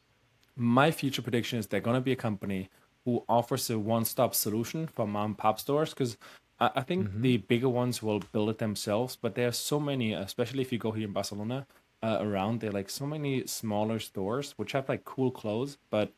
my 0.57 0.90
future 0.90 1.23
prediction 1.23 1.59
is 1.59 1.69
they're 1.69 1.80
going 1.80 1.95
to 1.95 2.00
be 2.02 2.12
a 2.12 2.16
company 2.16 2.69
who 3.04 3.25
offers 3.28 3.71
a 3.71 3.78
one-stop 3.78 4.35
solution 4.35 4.87
for 4.87 5.07
mom 5.07 5.25
and 5.30 5.38
pop 5.38 5.59
stores 5.59 5.90
because 5.90 6.19
I, 6.59 6.71
I 6.76 6.83
think 6.83 7.09
Mhm. 7.09 7.23
the 7.23 7.37
bigger 7.38 7.69
ones 7.69 8.02
will 8.02 8.21
build 8.33 8.50
it 8.50 8.59
themselves 8.59 9.16
but 9.16 9.37
there 9.37 9.49
are 9.49 9.52
so 9.52 9.80
many 9.80 10.12
especially 10.12 10.61
if 10.61 10.71
you 10.73 10.78
go 10.78 10.90
here 10.92 11.07
in 11.07 11.12
barcelona 11.14 11.66
uh, 12.02 12.19
around 12.21 12.61
there 12.61 12.71
are 12.71 12.75
like 12.80 12.90
so 12.90 13.07
many 13.07 13.47
smaller 13.47 13.99
stores 14.00 14.52
which 14.59 14.73
have 14.73 14.87
like 14.88 15.04
cool 15.04 15.30
clothes 15.30 15.78
but 15.88 16.12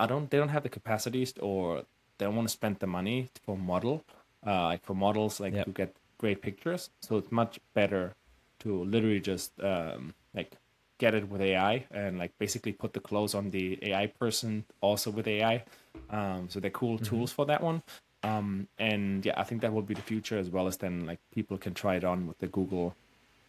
i 0.00 0.06
don't 0.06 0.28
they 0.30 0.38
don't 0.38 0.50
have 0.56 0.64
the 0.64 0.68
capacities 0.78 1.32
or 1.40 1.84
they 2.18 2.26
don't 2.26 2.36
want 2.36 2.48
to 2.48 2.52
spend 2.52 2.78
the 2.80 2.86
money 2.86 3.30
for 3.44 3.56
model, 3.56 4.04
uh, 4.46 4.64
like 4.64 4.84
for 4.84 4.94
models, 4.94 5.38
like 5.40 5.54
Yep. 5.54 5.64
to 5.66 5.70
get 5.72 5.96
great 6.18 6.42
pictures. 6.42 6.90
So 7.00 7.16
it's 7.16 7.30
much 7.32 7.60
better 7.74 8.12
to 8.60 8.84
literally 8.84 9.20
just 9.20 9.52
um, 9.62 10.14
like 10.34 10.52
get 10.98 11.14
it 11.14 11.28
with 11.28 11.40
AI 11.40 11.84
and 11.90 12.18
like 12.18 12.36
basically 12.38 12.72
put 12.72 12.92
the 12.92 13.00
clothes 13.00 13.34
on 13.34 13.50
the 13.50 13.78
AI 13.82 14.06
person 14.06 14.64
also 14.80 15.10
with 15.10 15.26
AI. 15.26 15.64
Um, 16.10 16.48
so 16.48 16.60
they're 16.60 16.70
cool 16.70 16.98
tools 16.98 17.32
for 17.32 17.46
that 17.46 17.62
one. 17.62 17.82
Um, 18.24 18.66
and 18.78 19.24
yeah, 19.24 19.34
I 19.36 19.44
think 19.44 19.62
that 19.62 19.72
will 19.72 19.82
be 19.82 19.94
the 19.94 20.02
future 20.02 20.38
as 20.38 20.50
well 20.50 20.66
as 20.66 20.76
then 20.76 21.06
like 21.06 21.20
people 21.32 21.56
can 21.56 21.74
try 21.74 21.96
it 21.96 22.04
on 22.04 22.26
with 22.26 22.38
the 22.38 22.48
Google 22.48 22.94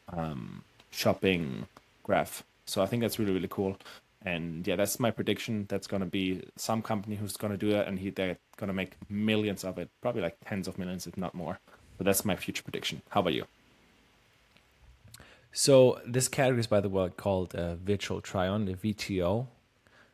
um, 0.10 0.63
shopping 0.92 1.66
graph. 2.04 2.44
So 2.66 2.82
I 2.82 2.86
think 2.86 3.01
that's 3.01 3.18
really 3.18 3.34
really 3.34 3.48
cool. 3.50 3.78
And 4.22 4.68
yeah, 4.68 4.75
that's 4.75 5.00
my 5.00 5.12
prediction. 5.12 5.66
That's 5.70 5.88
gonna 5.88 6.06
be 6.06 6.44
some 6.56 6.82
company 6.82 7.16
who's 7.16 7.38
gonna 7.38 7.58
do 7.58 7.72
that, 7.72 7.88
and 7.88 7.98
he 7.98 8.10
they're 8.10 8.38
gonna 8.58 8.74
make 8.74 8.94
millions 9.10 9.63
of 9.63 9.80
it, 9.80 9.89
probably 10.01 10.22
like 10.22 10.38
tens 10.46 10.68
of 10.68 10.78
millions, 10.78 11.08
if 11.08 11.18
not 11.18 11.34
more. 11.34 11.60
But 11.98 12.06
that's 12.06 12.25
my 12.25 12.36
future 12.36 12.63
prediction. 12.63 13.01
How 13.10 13.22
about 13.22 13.34
you? 13.34 13.46
So 15.51 16.00
this 16.06 16.27
category 16.27 16.60
is 16.60 16.68
by 16.68 16.79
the 16.79 16.89
way 16.89 17.10
called 17.10 17.56
uh, 17.56 17.75
virtual 17.75 18.22
try-on, 18.22 18.65
the 18.65 18.74
VTO. 18.75 19.48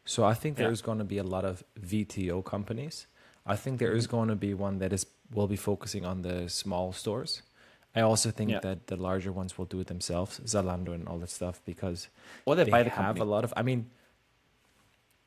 So 0.06 0.24
I 0.24 0.34
think 0.34 0.58
Yeah. 0.58 0.66
there's 0.66 0.82
going 0.82 1.00
to 1.00 1.04
be 1.04 1.18
a 1.18 1.24
lot 1.24 1.46
of 1.46 1.64
VTO 1.80 2.44
companies. 2.44 3.08
I 3.46 3.56
think 3.56 3.80
there 3.80 3.90
Mm-hmm. 3.90 3.98
is 4.00 4.08
going 4.08 4.30
to 4.30 4.36
be 4.36 4.54
one 4.54 4.80
that 4.80 4.94
is 4.94 5.06
will 5.32 5.48
be 5.48 5.56
focusing 5.58 6.06
on 6.06 6.22
the 6.22 6.48
small 6.50 6.94
stores. 6.94 7.42
I 7.96 8.02
also 8.02 8.30
think 8.32 8.50
Yeah. 8.52 8.60
that 8.60 8.88
the 8.88 8.96
larger 8.96 9.32
ones 9.32 9.58
will 9.58 9.66
do 9.66 9.80
it 9.80 9.88
themselves, 9.88 10.40
Zalando 10.46 10.94
and 10.94 11.08
all 11.08 11.18
that 11.20 11.30
stuff, 11.30 11.62
because 11.66 12.10
Or 12.46 12.56
they, 12.56 12.64
they 12.64 12.72
buy 12.72 12.84
the 12.84 12.90
have 12.90 13.06
company. 13.06 13.22
a 13.22 13.26
lot 13.26 13.44
of. 13.44 13.54
I 13.58 13.64
mean, 13.64 13.90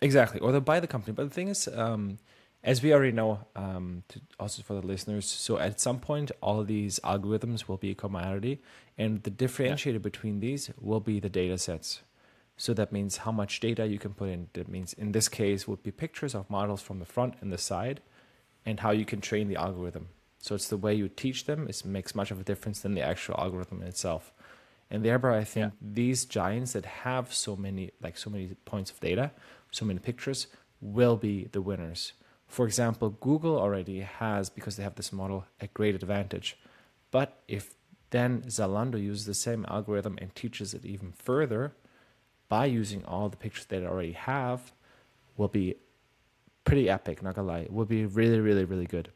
exactly, 0.00 0.41
or 0.41 0.53
they 0.53 0.61
buy 0.61 0.81
the 0.81 0.87
company. 0.87 1.12
But 1.15 1.25
the 1.29 1.35
thing 1.35 1.49
is, 1.49 1.69
um, 1.69 2.19
as 2.62 2.83
we 2.83 2.93
already 2.93 3.12
know, 3.12 3.41
um, 3.55 4.03
to, 4.09 4.21
also 4.38 4.62
for 4.62 4.75
the 4.75 4.87
listeners, 4.87 5.27
so 5.27 5.59
at 5.59 5.81
some 5.81 6.00
point, 6.00 6.33
all 6.41 6.61
of 6.61 6.67
these 6.67 6.99
algorithms 7.05 7.69
will 7.69 7.77
be 7.77 7.91
a 7.91 7.95
commodity, 7.95 8.61
and 8.97 9.23
the 9.23 9.31
differentiator 9.31 10.03
between 10.03 10.41
these 10.41 10.71
will 10.81 11.00
be 11.00 11.21
the 11.21 11.29
data 11.29 11.57
sets. 11.57 12.03
So 12.57 12.75
that 12.75 12.93
means 12.93 13.19
how 13.19 13.31
much 13.31 13.61
data 13.61 13.87
you 13.87 14.00
can 14.00 14.15
put 14.15 14.31
in. 14.31 14.49
That 14.55 14.69
means 14.69 14.93
in 14.93 15.12
this 15.12 15.29
case 15.29 15.69
would 15.69 15.83
be 15.85 15.93
pictures 15.93 16.35
of 16.35 16.50
models 16.50 16.83
from 16.83 16.99
the 16.99 17.07
front 17.07 17.35
and 17.41 17.53
the 17.53 17.59
side, 17.59 18.00
and 18.67 18.81
how 18.81 18.91
you 18.91 19.05
can 19.05 19.21
train 19.21 19.49
the 19.49 19.57
algorithm. 19.57 20.09
So 20.41 20.55
it's 20.55 20.69
the 20.69 20.77
way 20.77 20.95
you 20.95 21.09
teach 21.09 21.45
them. 21.45 21.69
It 21.69 21.85
makes 21.85 22.15
much 22.15 22.31
of 22.31 22.41
a 22.41 22.45
difference 22.45 22.81
than 22.81 22.95
the 22.95 23.03
actual 23.03 23.37
algorithm 23.38 23.83
itself. 23.83 24.33
And 24.91 25.05
thereby, 25.05 25.38
I 25.38 25.45
think 25.45 25.75
these 25.81 26.25
giants 26.25 26.73
that 26.73 26.87
have 26.87 27.33
so 27.33 27.55
many, 27.55 27.93
like 28.03 28.17
so 28.17 28.31
many 28.31 28.49
points 28.65 28.91
of 28.91 29.00
data, 29.00 29.31
so 29.71 29.85
many 29.85 30.00
pictures, 30.00 30.49
will 30.81 31.17
be 31.17 31.49
the 31.53 31.61
winners. 31.61 32.12
For 32.49 32.67
example, 32.67 33.11
Google 33.11 33.59
already 33.59 34.00
has, 34.00 34.49
because 34.50 34.76
they 34.76 34.83
have 34.83 34.95
this 34.95 35.12
model, 35.12 35.45
a 35.61 35.69
great 35.69 35.95
advantage. 35.95 36.59
But 37.11 37.40
if 37.47 37.75
then 38.11 38.43
Zalando 38.47 39.00
uses 39.00 39.26
the 39.26 39.35
same 39.35 39.67
algorithm 39.69 40.19
and 40.21 40.35
teaches 40.35 40.73
it 40.73 40.85
even 40.85 41.12
further 41.12 41.75
by 42.49 42.64
using 42.64 43.05
all 43.05 43.28
the 43.28 43.37
pictures 43.37 43.67
they 43.67 43.85
already 43.85 44.12
have, 44.12 44.73
will 45.37 45.49
be 45.49 45.76
pretty 46.64 46.88
epic. 46.88 47.23
Not 47.23 47.35
gonna 47.35 47.49
lie, 47.49 47.61
it 47.61 47.73
will 47.73 47.85
be 47.85 48.07
really, 48.07 48.40
really, 48.40 48.64
really 48.64 48.87
good. 48.87 49.11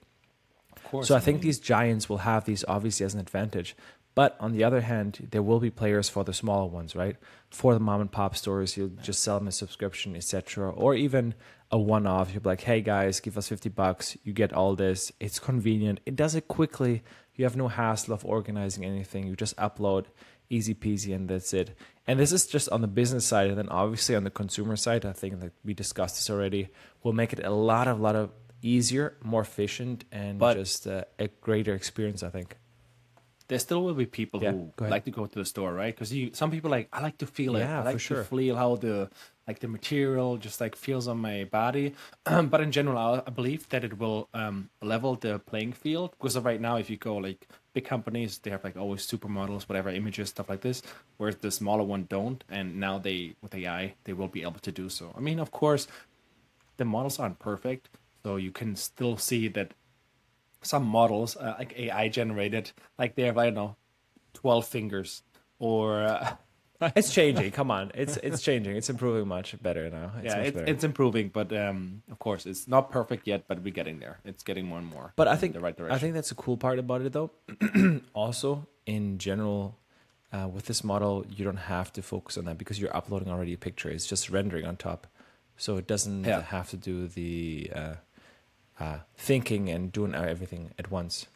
Of 0.76 0.84
course. 0.84 1.08
So 1.08 1.16
I 1.16 1.20
think 1.20 1.40
these 1.40 1.58
giants 1.58 2.08
will 2.08 2.18
have 2.18 2.44
these 2.44 2.64
obviously 2.68 3.06
as 3.06 3.14
an 3.14 3.20
advantage. 3.20 3.74
But 4.14 4.36
on 4.40 4.52
the 4.52 4.62
other 4.64 4.82
hand, 4.82 5.28
there 5.30 5.42
will 5.42 5.60
be 5.60 5.70
players 5.70 6.08
for 6.10 6.22
the 6.22 6.34
smaller 6.34 6.66
ones, 6.66 6.94
right? 6.94 7.16
For 7.50 7.72
the 7.72 7.80
mom 7.80 8.02
and 8.02 8.12
pop 8.12 8.36
stores, 8.36 8.76
you'll 8.76 8.88
just 9.02 9.22
sell 9.22 9.38
them 9.38 9.48
a 9.48 9.52
subscription, 9.52 10.14
etc. 10.14 10.70
Or 10.70 10.94
even 10.94 11.34
a 11.70 11.78
one-off. 11.78 12.32
You'll 12.32 12.42
be 12.42 12.50
like, 12.50 12.60
"Hey 12.62 12.82
guys, 12.82 13.20
give 13.20 13.38
us 13.38 13.48
fifty 13.48 13.70
bucks. 13.70 14.16
You 14.24 14.34
get 14.34 14.52
all 14.52 14.76
this. 14.76 15.12
It's 15.18 15.38
convenient. 15.38 16.00
It 16.04 16.14
does 16.16 16.34
it 16.34 16.46
quickly. 16.46 17.02
You 17.34 17.44
have 17.46 17.56
no 17.56 17.68
hassle 17.68 18.12
of 18.12 18.26
organizing 18.26 18.84
anything. 18.84 19.26
You 19.26 19.34
just 19.34 19.56
upload, 19.56 20.04
easy 20.50 20.74
peasy, 20.74 21.14
and 21.14 21.28
that's 21.30 21.54
it." 21.54 21.74
And 22.06 22.20
this 22.20 22.32
is 22.32 22.46
just 22.46 22.68
on 22.68 22.82
the 22.82 22.88
business 22.88 23.24
side, 23.24 23.48
and 23.48 23.56
then 23.56 23.70
obviously 23.70 24.14
on 24.14 24.24
the 24.24 24.30
consumer 24.30 24.76
side, 24.76 25.06
I 25.06 25.12
think 25.12 25.40
that 25.40 25.52
we 25.64 25.72
discussed 25.72 26.16
this 26.16 26.28
already. 26.28 26.68
Will 27.02 27.14
make 27.14 27.32
it 27.32 27.42
a 27.42 27.50
lot 27.50 27.88
of 27.88 27.98
lot 27.98 28.16
of 28.16 28.30
easier, 28.60 29.16
more 29.22 29.40
efficient, 29.40 30.04
and 30.12 30.38
But- 30.38 30.58
just 30.58 30.86
uh, 30.86 31.04
a 31.18 31.28
greater 31.40 31.74
experience. 31.74 32.22
I 32.22 32.28
think. 32.28 32.58
There 33.52 33.58
still 33.58 33.82
will 33.84 33.92
be 33.92 34.06
people 34.06 34.42
Yeah, 34.42 34.52
who 34.52 34.72
like 34.78 35.04
to 35.04 35.10
go 35.10 35.26
to 35.26 35.38
the 35.38 35.44
store, 35.44 35.74
right? 35.74 35.94
Because 35.94 36.10
you, 36.10 36.30
some 36.32 36.50
people 36.50 36.70
like 36.70 36.88
I 36.90 37.02
like 37.02 37.18
to 37.18 37.26
feel 37.26 37.54
it. 37.56 37.60
Yeah, 37.60 37.80
I 37.80 37.82
for 37.82 37.90
like 37.90 38.00
sure. 38.00 38.16
to 38.16 38.24
feel 38.24 38.56
how 38.56 38.76
the 38.76 39.10
like 39.46 39.58
the 39.58 39.68
material 39.68 40.38
just 40.38 40.58
like 40.58 40.74
feels 40.74 41.06
on 41.06 41.18
my 41.18 41.44
body. 41.44 41.94
but 42.24 42.62
in 42.62 42.72
general, 42.72 42.96
I, 42.96 43.22
I 43.26 43.30
believe 43.30 43.68
that 43.68 43.84
it 43.84 43.98
will 43.98 44.30
um, 44.32 44.70
level 44.80 45.16
the 45.16 45.38
playing 45.40 45.74
field. 45.74 46.12
Because 46.12 46.38
right 46.38 46.62
now, 46.62 46.76
if 46.76 46.88
you 46.88 46.96
go 46.96 47.16
like 47.16 47.46
big 47.74 47.84
companies, 47.84 48.38
they 48.38 48.50
have 48.50 48.64
like 48.64 48.78
always 48.78 49.06
supermodels, 49.06 49.68
whatever 49.68 49.90
images, 49.90 50.30
stuff 50.30 50.48
like 50.48 50.62
this. 50.62 50.82
Whereas 51.18 51.36
the 51.36 51.50
smaller 51.50 51.82
one 51.84 52.06
don't, 52.08 52.42
and 52.48 52.80
now 52.80 52.98
they 52.98 53.34
with 53.42 53.54
AI, 53.54 53.94
they 54.04 54.14
will 54.14 54.28
be 54.28 54.40
able 54.40 54.60
to 54.60 54.72
do 54.72 54.88
so. 54.88 55.12
I 55.14 55.20
mean, 55.20 55.38
of 55.38 55.50
course, 55.50 55.86
the 56.78 56.86
models 56.86 57.18
aren't 57.18 57.38
perfect, 57.38 57.90
so 58.24 58.36
you 58.36 58.50
can 58.50 58.76
still 58.76 59.18
see 59.18 59.48
that 59.48 59.74
some 60.62 60.84
models 60.86 61.36
uh, 61.36 61.54
like 61.58 61.78
AI 61.78 62.08
generated, 62.08 62.72
like 62.98 63.14
they 63.16 63.22
have 63.24 63.38
I 63.38 63.46
don't 63.46 63.54
know, 63.54 63.76
twelve 64.34 64.66
fingers 64.66 65.22
or 65.58 66.02
uh, 66.02 66.34
It's 66.96 67.12
changing. 67.18 67.52
Come 67.52 67.70
on, 67.70 67.92
it's 67.94 68.16
it's 68.18 68.42
changing. 68.42 68.76
It's 68.76 68.90
improving 68.90 69.28
much 69.28 69.54
better 69.62 69.88
now. 69.90 70.12
It's 70.18 70.24
yeah, 70.26 70.38
much 70.38 70.46
it's, 70.48 70.54
better. 70.56 70.66
it's 70.72 70.84
improving, 70.84 71.28
but 71.28 71.52
um, 71.56 72.02
of 72.10 72.18
course 72.18 72.44
it's 72.46 72.66
not 72.66 72.90
perfect 72.90 73.26
yet, 73.28 73.44
but 73.46 73.62
we're 73.62 73.72
getting 73.72 74.00
there. 74.00 74.18
It's 74.24 74.42
getting 74.42 74.66
more 74.66 74.78
and 74.78 74.86
more. 74.88 75.12
But 75.16 75.28
I 75.28 75.36
think 75.36 75.52
the 75.54 75.60
right 75.60 75.76
direction. 75.76 75.94
I 75.94 75.98
think 75.98 76.14
that's 76.14 76.32
a 76.32 76.34
cool 76.34 76.56
part 76.56 76.78
about 76.80 77.02
it, 77.02 77.12
though. 77.12 77.30
also, 78.14 78.66
in 78.86 79.18
general, 79.18 79.78
uh, 80.32 80.48
with 80.48 80.66
this 80.66 80.82
model, 80.82 81.24
you 81.30 81.44
don't 81.44 81.56
have 81.70 81.92
to 81.92 82.02
focus 82.02 82.36
on 82.38 82.46
that 82.46 82.58
because 82.58 82.80
you're 82.80 82.96
uploading 82.96 83.28
already 83.30 83.52
a 83.52 83.58
picture. 83.58 83.88
It's 83.90 84.06
just 84.06 84.28
rendering 84.30 84.64
on 84.66 84.76
top, 84.76 85.06
so 85.56 85.76
it 85.76 85.86
doesn't 85.86 86.24
Yeah. 86.24 86.42
have 86.42 86.68
to 86.70 86.76
do 86.76 87.06
the 87.06 87.70
uh, 87.74 87.94
uh, 88.82 88.98
thinking 89.16 89.68
and 89.68 89.92
doing 89.92 90.14
everything 90.14 90.72
at 90.78 90.90
once. 90.90 91.26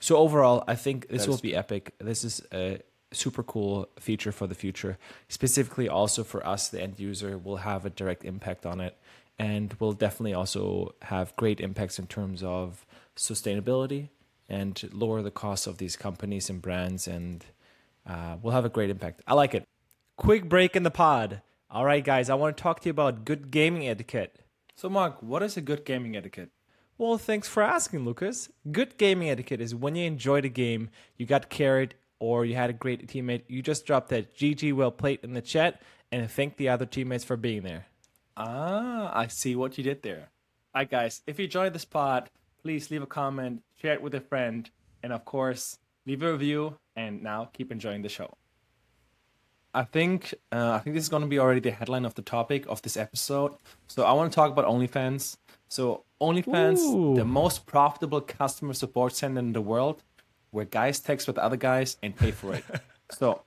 So 0.00 0.16
overall, 0.16 0.62
I 0.68 0.76
think 0.76 1.08
this 1.08 1.26
will 1.26 1.38
be 1.38 1.56
epic. 1.56 1.94
This 1.98 2.22
is 2.22 2.40
a 2.52 2.80
super 3.10 3.42
cool 3.42 3.88
feature 3.98 4.30
for 4.30 4.46
the 4.46 4.54
future. 4.54 4.96
Specifically, 5.28 5.88
also 5.88 6.22
for 6.22 6.46
us, 6.46 6.68
the 6.68 6.80
end 6.80 7.00
user, 7.00 7.36
will 7.36 7.56
have 7.70 7.84
a 7.84 7.90
direct 7.90 8.24
impact 8.24 8.64
on 8.64 8.80
it, 8.80 8.96
and 9.38 9.74
will 9.80 9.92
definitely 9.92 10.34
also 10.34 10.94
have 11.02 11.34
great 11.34 11.60
impacts 11.60 11.98
in 11.98 12.06
terms 12.06 12.42
of 12.44 12.86
sustainability 13.16 14.10
and 14.48 14.88
lower 14.92 15.20
the 15.20 15.32
cost 15.32 15.66
of 15.66 15.78
these 15.78 15.96
companies 15.96 16.48
and 16.48 16.62
brands, 16.62 17.08
and 17.08 17.44
uh, 18.06 18.36
will 18.40 18.52
have 18.52 18.64
a 18.64 18.70
great 18.70 18.88
impact. 18.88 19.20
I 19.26 19.34
like 19.34 19.52
it. 19.52 19.64
Quick 20.16 20.48
break 20.48 20.76
in 20.76 20.84
the 20.84 20.90
pod. 20.92 21.42
All 21.70 21.84
right, 21.84 22.04
guys, 22.04 22.30
I 22.30 22.34
want 22.34 22.56
to 22.56 22.62
talk 22.62 22.80
to 22.80 22.86
you 22.88 22.92
about 22.92 23.24
good 23.24 23.50
gaming 23.50 23.88
etiquette. 23.88 24.38
so, 24.76 24.88
Mark, 24.88 25.22
what 25.22 25.42
is 25.42 25.56
a 25.56 25.60
good 25.60 25.84
gaming 25.84 26.16
etiquette? 26.16 26.50
Well, 26.98 27.16
thanks 27.16 27.46
for 27.46 27.62
asking, 27.62 28.04
Lucas. 28.04 28.50
Good 28.72 28.98
gaming 28.98 29.30
etiquette 29.30 29.60
is 29.60 29.72
when 29.72 29.94
you 29.94 30.04
enjoyed 30.04 30.44
a 30.44 30.48
game, 30.48 30.90
you 31.16 31.26
got 31.26 31.48
carried, 31.48 31.94
or 32.18 32.44
you 32.44 32.56
had 32.56 32.70
a 32.70 32.72
great 32.72 33.06
teammate, 33.06 33.42
you 33.46 33.62
just 33.62 33.86
drop 33.86 34.08
that 34.08 34.36
GG 34.36 34.72
well 34.72 34.90
played 34.90 35.20
in 35.22 35.32
the 35.32 35.40
chat 35.40 35.80
and 36.10 36.28
thank 36.28 36.56
the 36.56 36.68
other 36.68 36.86
teammates 36.86 37.22
for 37.22 37.36
being 37.36 37.62
there. 37.62 37.86
Ah, 38.36 39.12
I 39.16 39.28
see 39.28 39.54
what 39.54 39.78
you 39.78 39.84
did 39.84 40.02
there. 40.02 40.30
All 40.74 40.80
right, 40.80 40.90
guys, 40.90 41.22
if 41.28 41.38
you 41.38 41.44
enjoyed 41.44 41.72
this 41.72 41.84
pod, 41.84 42.30
please 42.62 42.90
leave 42.90 43.02
a 43.02 43.06
comment, 43.06 43.62
share 43.80 43.94
it 43.94 44.02
with 44.02 44.14
a 44.14 44.20
friend, 44.20 44.68
and 45.02 45.12
of 45.12 45.24
course, 45.24 45.78
leave 46.04 46.22
a 46.22 46.32
review. 46.32 46.78
And 46.96 47.22
now, 47.22 47.48
keep 47.52 47.70
enjoying 47.70 48.02
the 48.02 48.08
show. 48.08 48.36
I 49.72 49.84
think 49.84 50.34
uh, 50.50 50.72
I 50.72 50.78
think 50.80 50.94
this 50.94 51.04
is 51.04 51.08
going 51.08 51.22
to 51.22 51.28
be 51.28 51.38
already 51.38 51.60
the 51.60 51.70
headline 51.70 52.04
of 52.04 52.14
the 52.16 52.22
topic 52.22 52.66
of 52.68 52.82
this 52.82 52.96
episode. 52.96 53.54
So 53.86 54.02
I 54.02 54.12
want 54.12 54.32
to 54.32 54.34
talk 54.34 54.50
about 54.50 54.66
OnlyFans. 54.66 55.36
So 55.68 56.02
OnlyFans, 56.20 56.78
Ooh. 56.78 57.14
the 57.16 57.24
most 57.24 57.66
profitable 57.66 58.20
customer 58.20 58.72
support 58.74 59.12
center 59.14 59.38
in 59.40 59.52
the 59.52 59.60
world, 59.60 60.02
where 60.50 60.64
guys 60.64 61.00
text 61.00 61.26
with 61.26 61.38
other 61.38 61.56
guys 61.56 61.96
and 62.02 62.16
pay 62.16 62.30
for 62.32 62.54
it. 62.54 62.64
so 63.10 63.42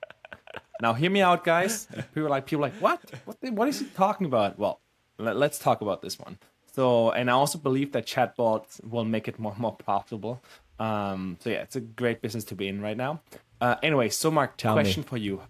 now 0.80 0.92
hear 0.94 1.10
me 1.10 1.20
out, 1.20 1.44
guys. 1.44 1.86
People 2.14 2.26
are 2.26 2.30
like 2.30 2.46
people 2.46 2.62
like 2.62 2.74
what? 2.74 3.00
What? 3.24 3.40
the- 3.40 3.50
What 3.52 3.68
is 3.68 3.78
he 3.80 3.86
talking 3.86 4.26
about? 4.26 4.58
Well, 4.58 4.80
let, 5.18 5.36
let's 5.36 5.58
talk 5.58 5.80
about 5.80 6.02
this 6.02 6.18
one. 6.18 6.38
So, 6.74 7.10
and 7.10 7.28
I 7.30 7.34
also 7.34 7.58
believe 7.58 7.92
that 7.92 8.06
chatbots 8.06 8.82
will 8.82 9.04
make 9.04 9.28
it 9.28 9.38
more 9.38 9.54
more 9.58 9.74
profitable. 9.74 10.42
Um, 10.78 11.36
so 11.40 11.50
yeah, 11.50 11.58
it's 11.62 11.76
a 11.76 11.80
great 11.80 12.22
business 12.22 12.44
to 12.44 12.54
be 12.54 12.66
in 12.68 12.80
right 12.80 12.96
now. 12.96 13.20
Uh, 13.60 13.76
anyway, 13.82 14.08
so 14.08 14.30
Mark, 14.30 14.56
Tell 14.56 14.74
me. 14.74 14.82
question 14.82 15.02
for 15.02 15.18
you: 15.18 15.42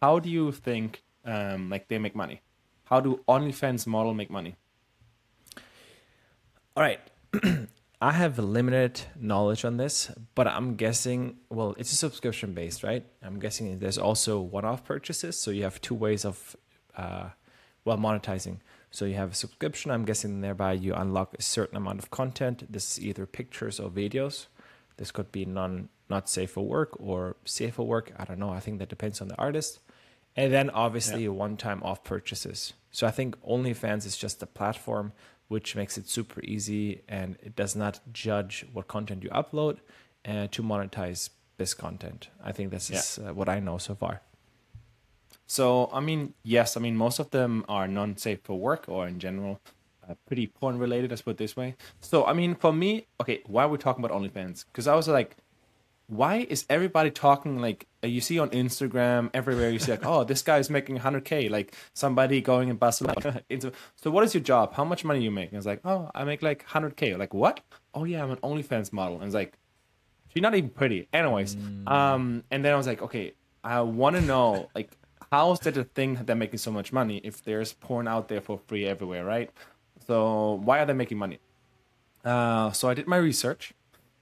How 0.00 0.18
do 0.18 0.28
you 0.30 0.50
think 0.52 1.02
um, 1.24 1.68
like 1.70 1.88
they 1.88 1.98
make 1.98 2.16
money? 2.16 2.40
How 2.84 3.00
do 3.00 3.20
OnlyFans 3.28 3.86
model 3.86 4.14
make 4.14 4.30
money? 4.30 4.56
All 6.76 6.82
right. 6.82 7.00
I 8.02 8.12
have 8.12 8.38
limited 8.38 9.00
knowledge 9.18 9.64
on 9.64 9.78
this, 9.78 10.10
but 10.34 10.46
I'm 10.46 10.76
guessing, 10.76 11.38
well, 11.48 11.74
it's 11.78 11.90
a 11.92 11.96
subscription 11.96 12.52
based, 12.52 12.82
right? 12.82 13.02
I'm 13.22 13.38
guessing 13.38 13.78
there's 13.78 13.96
also 13.96 14.38
one 14.40 14.66
off 14.66 14.84
purchases. 14.84 15.38
So 15.38 15.50
you 15.50 15.62
have 15.62 15.80
two 15.80 15.94
ways 15.94 16.26
of, 16.26 16.54
uh, 16.94 17.30
well, 17.86 17.96
monetizing. 17.96 18.58
So 18.90 19.06
you 19.06 19.14
have 19.14 19.32
a 19.32 19.34
subscription. 19.34 19.90
I'm 19.90 20.04
guessing 20.04 20.42
thereby 20.42 20.74
you 20.74 20.92
unlock 20.94 21.34
a 21.38 21.42
certain 21.42 21.78
amount 21.78 22.00
of 22.00 22.10
content. 22.10 22.70
This 22.70 22.98
is 22.98 23.04
either 23.04 23.24
pictures 23.24 23.80
or 23.80 23.88
videos. 23.88 24.46
This 24.98 25.10
could 25.10 25.32
be 25.32 25.46
non 25.46 25.88
not 26.08 26.28
safe 26.28 26.52
for 26.52 26.64
work 26.64 26.90
or 27.00 27.36
safe 27.44 27.74
for 27.74 27.86
work. 27.86 28.12
I 28.16 28.24
don't 28.24 28.38
know. 28.38 28.50
I 28.50 28.60
think 28.60 28.78
that 28.78 28.88
depends 28.88 29.20
on 29.20 29.28
the 29.28 29.36
artist. 29.38 29.80
And 30.36 30.52
then 30.52 30.70
obviously 30.70 31.24
Yeah. 31.24 31.30
one 31.30 31.56
time 31.56 31.82
off 31.82 32.04
purchases. 32.04 32.74
So 32.92 33.06
I 33.06 33.10
think 33.10 33.40
OnlyFans 33.42 34.06
is 34.06 34.16
just 34.16 34.42
a 34.42 34.46
platform 34.46 35.12
which 35.48 35.76
makes 35.76 35.96
it 35.96 36.08
super 36.08 36.40
easy 36.42 37.02
and 37.08 37.36
it 37.42 37.54
does 37.54 37.76
not 37.76 38.00
judge 38.12 38.66
what 38.72 38.88
content 38.88 39.22
you 39.22 39.30
upload 39.30 39.78
uh, 40.26 40.46
to 40.48 40.62
monetize 40.62 41.30
this 41.56 41.74
content. 41.74 42.28
I 42.42 42.52
think 42.52 42.70
this 42.70 42.90
is 42.90 43.18
uh, 43.18 43.32
what 43.32 43.48
I 43.48 43.60
know 43.60 43.78
so 43.78 43.94
far. 43.94 44.22
So, 45.46 45.88
I 45.92 46.00
mean, 46.00 46.34
yes, 46.42 46.76
I 46.76 46.80
mean, 46.80 46.96
most 46.96 47.18
of 47.20 47.30
them 47.30 47.64
are 47.68 47.86
non 47.86 48.16
safe 48.16 48.40
for 48.42 48.58
work 48.58 48.88
or 48.88 49.06
in 49.06 49.20
general 49.20 49.60
uh, 50.08 50.14
pretty 50.26 50.46
porn 50.46 50.78
related, 50.78 51.10
let's 51.10 51.22
put 51.22 51.32
it 51.32 51.36
this 51.38 51.56
way. 51.56 51.76
So, 52.00 52.24
I 52.24 52.32
mean, 52.32 52.54
for 52.54 52.72
me, 52.72 53.06
okay, 53.20 53.42
why 53.46 53.64
are 53.64 53.68
we 53.68 53.78
talking 53.78 54.04
about 54.04 54.16
OnlyFans? 54.16 54.64
Because 54.66 54.86
I 54.86 54.94
was 54.94 55.08
like, 55.08 55.36
why 56.08 56.46
is 56.48 56.64
everybody 56.70 57.10
talking 57.10 57.60
like 57.60 57.86
uh, 58.04 58.06
you 58.06 58.20
see 58.20 58.38
on 58.38 58.50
Instagram 58.50 59.30
everywhere? 59.34 59.70
You 59.70 59.78
see 59.78 59.90
like, 59.90 60.06
oh, 60.06 60.24
this 60.24 60.42
guy 60.42 60.58
is 60.58 60.70
making 60.70 60.98
100k, 60.98 61.50
like 61.50 61.74
somebody 61.94 62.40
going 62.40 62.68
in 62.68 62.76
Barcelona. 62.76 63.42
into 63.50 63.72
so, 63.96 64.10
what 64.10 64.24
is 64.24 64.34
your 64.34 64.42
job? 64.42 64.74
How 64.74 64.84
much 64.84 65.04
money 65.04 65.22
you 65.22 65.30
make? 65.30 65.50
And 65.50 65.58
it's 65.58 65.66
like, 65.66 65.80
oh, 65.84 66.10
I 66.14 66.24
make 66.24 66.42
like 66.42 66.66
100k. 66.68 67.18
Like 67.18 67.34
what? 67.34 67.60
Oh 67.94 68.04
yeah, 68.04 68.22
I'm 68.22 68.30
an 68.30 68.38
OnlyFans 68.38 68.92
model. 68.92 69.16
And 69.16 69.24
it's 69.24 69.34
like, 69.34 69.58
she's 70.28 70.42
not 70.42 70.54
even 70.54 70.70
pretty. 70.70 71.08
Anyways, 71.12 71.56
um, 71.86 72.44
and 72.50 72.64
then 72.64 72.72
I 72.72 72.76
was 72.76 72.86
like, 72.86 73.02
okay, 73.02 73.32
I 73.64 73.80
want 73.80 74.14
to 74.16 74.22
know 74.22 74.68
like 74.74 74.96
how 75.32 75.52
is 75.52 75.60
that 75.60 75.76
a 75.76 75.84
thing 75.84 76.14
that 76.14 76.26
they're 76.26 76.36
making 76.36 76.58
so 76.58 76.70
much 76.70 76.92
money 76.92 77.20
if 77.24 77.42
there's 77.42 77.72
porn 77.72 78.06
out 78.06 78.28
there 78.28 78.40
for 78.40 78.60
free 78.68 78.86
everywhere, 78.86 79.24
right? 79.24 79.50
So 80.06 80.60
why 80.62 80.78
are 80.78 80.86
they 80.86 80.92
making 80.92 81.18
money? 81.18 81.40
Uh, 82.24 82.70
so 82.72 82.88
I 82.88 82.94
did 82.94 83.06
my 83.06 83.16
research, 83.16 83.72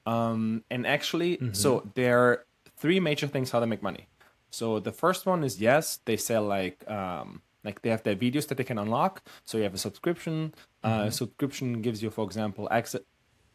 um, 0.07 0.65
and 0.71 0.87
actually, 0.87 1.39
so 1.53 1.89
there 1.95 2.19
are 2.19 2.47
three 2.77 3.01
major 3.01 3.27
things 3.27 3.51
how 3.51 3.61
they 3.61 3.67
make 3.67 3.83
money. 3.83 4.09
So 4.51 4.79
the 4.79 4.93
first 4.93 5.27
one 5.27 5.43
is 5.45 5.61
yes, 5.61 5.99
they 6.05 6.17
sell 6.17 6.45
like 6.45 6.89
um, 6.91 7.43
like 7.65 7.83
they 7.83 7.91
have 7.91 8.03
their 8.03 8.15
videos 8.17 8.47
that 8.49 8.57
they 8.59 8.65
can 8.65 8.79
unlock. 8.79 9.23
So 9.45 9.59
you 9.59 9.65
have 9.65 9.75
a 9.75 9.79
subscription. 9.79 10.55
Uh, 10.83 11.11
subscription 11.11 11.81
gives 11.83 12.03
you, 12.03 12.11
for 12.11 12.25
example, 12.25 12.69
access. 12.71 13.01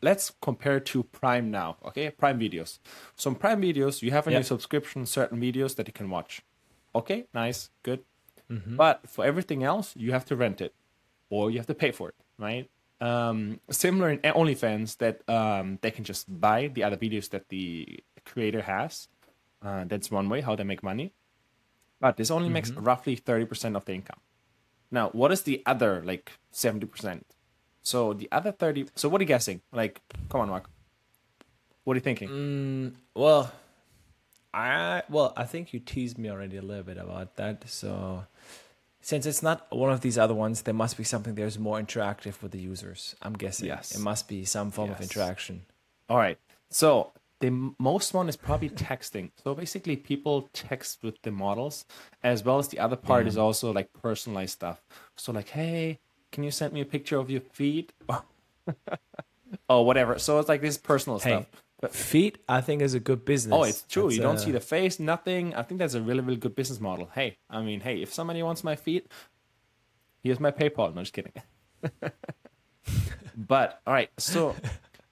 Let's 0.02 0.32
compare 0.42 0.80
to 0.80 1.04
Prime 1.04 1.52
now, 1.52 1.78
okay? 1.86 2.10
Prime 2.10 2.40
Videos. 2.40 2.80
So 3.16 3.30
in 3.30 3.36
Prime 3.36 3.62
Videos, 3.62 4.02
you 4.02 4.12
have 4.12 4.28
a 4.28 4.32
Yeah. 4.32 4.38
your 4.38 4.44
subscription 4.44 5.06
certain 5.06 5.40
videos 5.40 5.76
that 5.76 5.88
you 5.88 5.94
can 5.94 6.10
watch. 6.10 6.42
Okay, 6.96 7.28
nice, 7.34 7.70
good. 7.84 8.00
But 8.78 9.08
for 9.08 9.24
everything 9.26 9.62
else, 9.64 9.94
you 9.96 10.12
have 10.12 10.26
to 10.26 10.36
rent 10.36 10.60
it 10.60 10.74
or 11.30 11.52
you 11.52 11.58
have 11.60 11.68
to 11.68 11.76
pay 11.76 11.92
for 11.92 12.10
it, 12.10 12.16
right? 12.38 12.68
Um, 13.02 13.60
similar 13.70 14.10
in 14.12 14.20
OnlyFans, 14.20 14.98
that 14.98 15.28
um, 15.30 15.80
they 15.82 15.92
can 15.92 16.04
just 16.04 16.28
buy 16.42 16.68
the 16.68 16.84
other 16.84 16.98
videos 16.98 17.30
that 17.30 17.50
the 17.50 18.00
creator 18.26 18.62
has. 18.62 19.08
Uh, 19.62 19.86
that's 19.86 20.12
one 20.12 20.30
way 20.30 20.42
how 20.42 20.56
they 20.56 20.64
make 20.64 20.84
money. 20.84 21.14
But 22.00 22.18
this 22.18 22.32
only 22.32 22.50
makes 22.50 22.72
roughly 22.72 23.18
30% 23.18 23.76
of 23.76 23.86
the 23.86 23.94
income. 23.94 24.20
Now, 24.92 25.10
what 25.10 25.32
is 25.32 25.44
the 25.44 25.62
other 25.66 26.02
like 26.04 26.32
70%? 26.54 27.24
So 27.82 28.14
the 28.14 28.28
other 28.32 28.52
30, 28.52 28.88
so 28.96 29.10
what 29.10 29.20
are 29.20 29.24
you 29.24 29.28
guessing? 29.28 29.62
Like, 29.72 30.02
come 30.30 30.42
on, 30.42 30.50
Mark. 30.50 30.70
What 31.84 31.94
are 31.94 31.98
you 31.98 32.02
thinking? 32.02 32.30
Mm, 32.30 32.94
well, 33.16 33.52
I 34.54 35.04
well, 35.10 35.34
I 35.38 35.46
think 35.46 35.74
you 35.74 35.80
teased 35.80 36.18
me 36.18 36.30
already 36.30 36.58
a 36.58 36.62
little 36.62 36.84
bit 36.84 36.98
about 36.98 37.36
that. 37.38 37.70
So, 37.70 38.26
since 39.02 39.26
it's 39.26 39.42
not 39.42 39.68
one 39.76 39.92
of 39.92 40.02
these 40.02 40.18
other 40.18 40.34
ones, 40.34 40.64
there 40.64 40.74
must 40.74 40.98
be 40.98 41.04
something 41.04 41.36
there's 41.36 41.58
more 41.58 41.80
interactive 41.80 42.42
with 42.42 42.52
the 42.52 42.60
users. 42.60 43.16
I'm 43.22 43.34
guessing. 43.34 43.68
Yes. 43.68 43.96
It 43.96 44.02
must 44.02 44.28
be 44.28 44.46
some 44.46 44.72
form 44.72 44.92
of 44.92 45.02
interaction. 45.02 45.66
All 46.10 46.18
right. 46.18 46.38
So 46.70 47.14
the 47.40 47.48
m- 47.48 47.76
most 47.80 48.14
one 48.14 48.28
is 48.28 48.36
probably 48.36 48.70
texting. 48.70 49.32
So 49.44 49.56
basically, 49.56 49.96
people 49.96 50.50
text 50.54 51.04
with 51.04 51.22
the 51.22 51.32
models, 51.32 51.86
as 52.24 52.44
well 52.44 52.60
as 52.60 52.68
the 52.68 52.80
other 52.80 52.96
part 52.96 53.28
is 53.28 53.38
also 53.38 53.72
like 53.72 53.92
personalized 53.94 54.52
stuff. 54.54 54.82
So 55.16 55.32
like, 55.32 55.50
hey, 55.50 56.00
can 56.32 56.44
you 56.44 56.52
send 56.52 56.74
me 56.74 56.82
a 56.82 56.86
picture 56.86 57.18
of 57.18 57.30
your 57.30 57.42
feet? 57.42 57.94
oh, 59.70 59.82
whatever. 59.82 60.20
So 60.20 60.40
it's 60.40 60.50
like 60.50 60.62
this 60.62 60.78
personal 60.78 61.20
Hey, 61.20 61.32
stuff. 61.32 61.46
But 61.82 61.96
feet, 61.96 62.40
I 62.48 62.60
think, 62.62 62.82
is 62.82 62.94
a 62.94 63.00
good 63.00 63.24
business. 63.24 63.56
oh, 63.58 63.64
it's 63.64 63.84
true. 63.84 64.04
That's, 64.04 64.16
you 64.18 64.22
don't 64.22 64.38
see 64.38 64.52
the 64.52 64.60
face, 64.60 65.00
nothing. 65.00 65.56
I 65.56 65.64
think 65.64 65.80
that's 65.80 65.94
a 65.94 66.02
really, 66.02 66.20
really 66.20 66.38
good 66.38 66.56
business 66.56 66.80
model. 66.80 67.10
Hey, 67.16 67.38
I 67.50 67.62
mean, 67.62 67.80
hey, 67.80 68.02
if 68.02 68.14
somebody 68.14 68.44
wants 68.44 68.64
my 68.64 68.76
feet, 68.76 69.08
here's 70.22 70.40
my 70.40 70.52
PayPal. 70.52 70.94
No, 70.94 71.02
just 71.02 71.14
kidding. 71.14 71.32
but 73.38 73.82
all 73.88 73.94
right, 73.94 74.10
so 74.18 74.56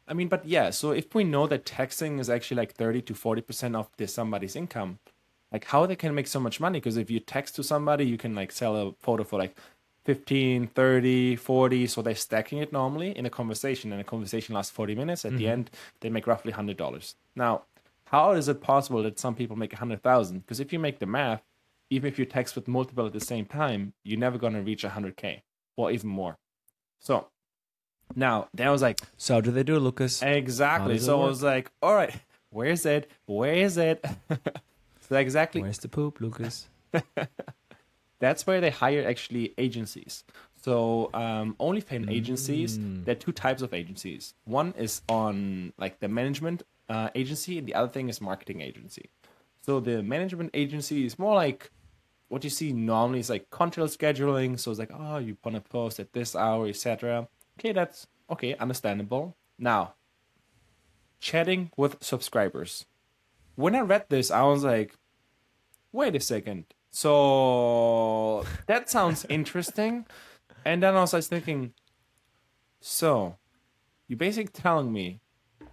I 0.07 0.13
mean, 0.13 0.27
but 0.27 0.45
yeah, 0.45 0.69
so 0.69 0.91
if 0.91 1.13
we 1.13 1.23
know 1.23 1.47
that 1.47 1.65
texting 1.65 2.19
is 2.19 2.29
actually 2.29 2.57
like 2.57 2.73
30 2.73 3.01
to 3.03 3.13
40% 3.13 3.75
of 3.75 3.89
this 3.97 4.13
somebody's 4.13 4.55
income, 4.55 4.99
like 5.51 5.65
how 5.65 5.85
they 5.85 5.95
can 5.95 6.15
make 6.15 6.27
so 6.27 6.39
much 6.39 6.59
money? 6.59 6.79
Because 6.79 6.97
if 6.97 7.09
you 7.09 7.19
text 7.19 7.55
to 7.55 7.63
somebody, 7.63 8.05
you 8.05 8.17
can 8.17 8.33
like 8.33 8.51
sell 8.51 8.75
a 8.75 8.93
photo 8.99 9.23
for 9.23 9.37
like 9.37 9.57
15, 10.07 10.67
30, 10.67 11.35
40. 11.35 11.87
So 11.87 12.01
they're 12.01 12.15
stacking 12.15 12.59
it 12.59 12.71
normally 12.71 13.11
in 13.11 13.25
a 13.25 13.29
conversation, 13.29 13.91
and 13.91 13.99
a 13.99 14.05
conversation 14.05 14.55
lasts 14.55 14.71
40 14.71 14.95
minutes. 14.95 15.25
At 15.25 15.33
the 15.33 15.39
mm-hmm. 15.39 15.51
end, 15.51 15.71
they 15.99 16.09
make 16.09 16.25
roughly 16.25 16.53
$100. 16.53 17.15
Now, 17.35 17.63
how 18.05 18.31
is 18.31 18.47
it 18.47 18.61
possible 18.61 19.03
that 19.03 19.19
some 19.19 19.35
people 19.35 19.57
make 19.57 19.73
100,000? 19.73 20.39
Because 20.39 20.61
if 20.61 20.71
you 20.71 20.79
make 20.79 20.99
the 20.99 21.05
math, 21.05 21.43
even 21.89 22.07
if 22.07 22.17
you 22.17 22.23
text 22.23 22.55
with 22.55 22.69
multiple 22.69 23.05
at 23.05 23.11
the 23.11 23.19
same 23.19 23.43
time, 23.43 23.91
you're 24.05 24.17
never 24.17 24.37
going 24.37 24.53
to 24.53 24.61
reach 24.61 24.83
100K 24.83 25.41
or 25.75 25.91
even 25.91 26.09
more. 26.09 26.37
So 27.01 27.27
now, 28.15 28.47
then 28.53 28.67
I 28.69 28.71
was 28.71 28.81
like, 28.81 29.01
So 29.17 29.33
how 29.33 29.41
do 29.41 29.51
they 29.51 29.63
do, 29.63 29.77
Lucas? 29.77 30.21
Exactly. 30.21 30.99
So 30.99 31.21
I 31.21 31.25
was 31.25 31.43
like, 31.43 31.69
all 31.81 31.93
right, 31.93 32.15
where 32.49 32.69
is 32.69 32.85
it? 32.85 33.11
Where 33.25 33.53
is 33.53 33.77
it? 33.77 34.05
so 35.01 35.17
exactly 35.17 35.61
Where's 35.61 35.79
the 35.79 35.89
poop, 35.89 36.21
Lucas? 36.21 36.69
that's 38.19 38.47
where 38.47 38.59
they 38.61 38.69
hire 38.69 39.07
actually 39.07 39.53
agencies. 39.57 40.23
So 40.61 41.09
um, 41.13 41.55
OnlyFans 41.59 42.09
agencies, 42.11 42.77
Mm. 42.77 43.05
there 43.05 43.13
are 43.13 43.19
two 43.19 43.31
types 43.31 43.61
of 43.61 43.73
agencies. 43.73 44.33
One 44.45 44.73
is 44.77 45.01
on 45.07 45.73
like 45.77 45.99
the 45.99 46.07
management 46.07 46.63
uh, 46.89 47.09
agency, 47.15 47.57
and 47.57 47.67
the 47.67 47.75
other 47.75 47.91
thing 47.91 48.09
is 48.09 48.19
marketing 48.21 48.61
agency. 48.61 49.09
So 49.61 49.79
the 49.79 50.01
management 50.01 50.51
agency 50.53 51.05
is 51.05 51.19
more 51.19 51.35
like 51.35 51.71
what 52.29 52.43
you 52.43 52.49
see 52.49 52.73
normally 52.73 53.19
is 53.19 53.29
like 53.29 53.49
content 53.49 53.89
scheduling. 53.89 54.59
So 54.59 54.71
it's 54.71 54.79
like, 54.79 54.91
oh, 54.93 55.17
you 55.17 55.37
want 55.43 55.55
to 55.55 55.61
post 55.61 55.99
at 55.99 56.13
this 56.13 56.35
hour, 56.35 56.67
etc. 56.67 57.27
Okay, 57.59 57.71
that's 57.71 58.07
okay, 58.29 58.55
understandable. 58.55 59.35
Now, 59.59 59.93
chatting 61.19 61.71
with 61.77 61.97
subscribers. 62.03 62.85
When 63.55 63.75
I 63.75 63.81
read 63.81 64.05
this, 64.09 64.29
I 64.31 64.43
was 64.43 64.63
like, 64.63 64.95
wait 65.91 66.15
a 66.15 66.19
second. 66.19 66.65
So 66.99 68.43
that 68.65 68.89
sounds 68.89 69.23
interesting. 69.29 70.07
And 70.65 70.81
then 70.81 70.95
I 70.95 71.01
was 71.01 71.27
thinking, 71.27 71.73
so 72.81 73.35
you're 74.07 74.17
basically 74.17 74.51
telling 74.51 74.91
me 74.91 75.19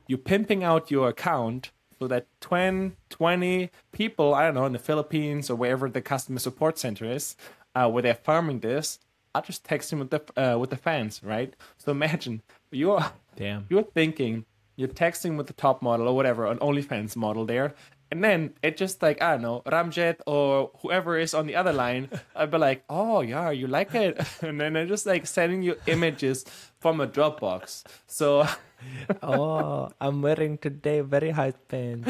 you're 0.07 0.19
pimping 0.19 0.63
out 0.63 0.91
your 0.91 1.09
account 1.09 1.73
so 1.99 2.09
that 2.09 2.27
20, 2.43 2.93
20 3.09 3.71
people, 3.91 4.35
I 4.35 4.45
don't 4.45 4.53
know, 4.53 4.67
in 4.67 4.75
the 4.75 4.79
Philippines 4.79 5.49
or 5.49 5.57
wherever 5.57 5.89
the 5.89 6.03
customer 6.03 6.41
support 6.41 6.79
center 6.79 7.07
is, 7.07 7.37
uh, 7.75 7.89
where 7.89 8.03
they're 8.03 8.15
farming 8.15 8.61
this, 8.61 8.99
are 9.35 9.41
just 9.41 9.65
texting 9.65 10.01
with 10.01 10.11
the 10.11 10.21
uh, 10.37 10.59
with 10.59 10.69
the 10.69 10.77
fans, 10.77 11.23
right? 11.25 11.57
So 11.79 11.91
imagine 11.91 12.43
you're 12.71 13.03
Damn. 13.35 13.65
you're 13.71 13.83
thinking 13.83 14.45
you're 14.77 14.89
texting 14.89 15.37
with 15.37 15.47
the 15.47 15.53
top 15.53 15.81
model 15.83 16.09
or 16.09 16.15
whatever, 16.15 16.47
an 16.47 16.59
OnlyFans 16.59 17.17
model 17.17 17.47
there, 17.47 17.75
and 18.14 18.22
then 18.22 18.55
it 18.62 18.79
just 18.79 19.03
like 19.03 19.18
I 19.20 19.33
don't 19.35 19.42
know 19.42 19.62
Ranjit 19.66 20.22
or 20.24 20.70
whoever 20.81 21.18
is 21.18 21.35
on 21.35 21.50
the 21.50 21.57
other 21.59 21.72
line. 21.74 22.09
I'd 22.38 22.50
be 22.55 22.59
like, 22.59 22.85
oh 22.88 23.20
yeah, 23.27 23.50
you 23.50 23.66
like 23.66 23.90
it, 23.98 24.22
and 24.40 24.61
then 24.62 24.72
they're 24.79 24.87
just 24.87 25.05
like 25.05 25.27
sending 25.27 25.62
you 25.66 25.74
images 25.90 26.46
from 26.79 27.00
a 27.03 27.07
Dropbox. 27.11 27.83
So 28.07 28.46
oh, 29.22 29.90
I'm 30.00 30.22
wearing 30.22 30.59
today 30.59 31.00
very 31.03 31.31
high 31.35 31.53
pants. 31.66 32.07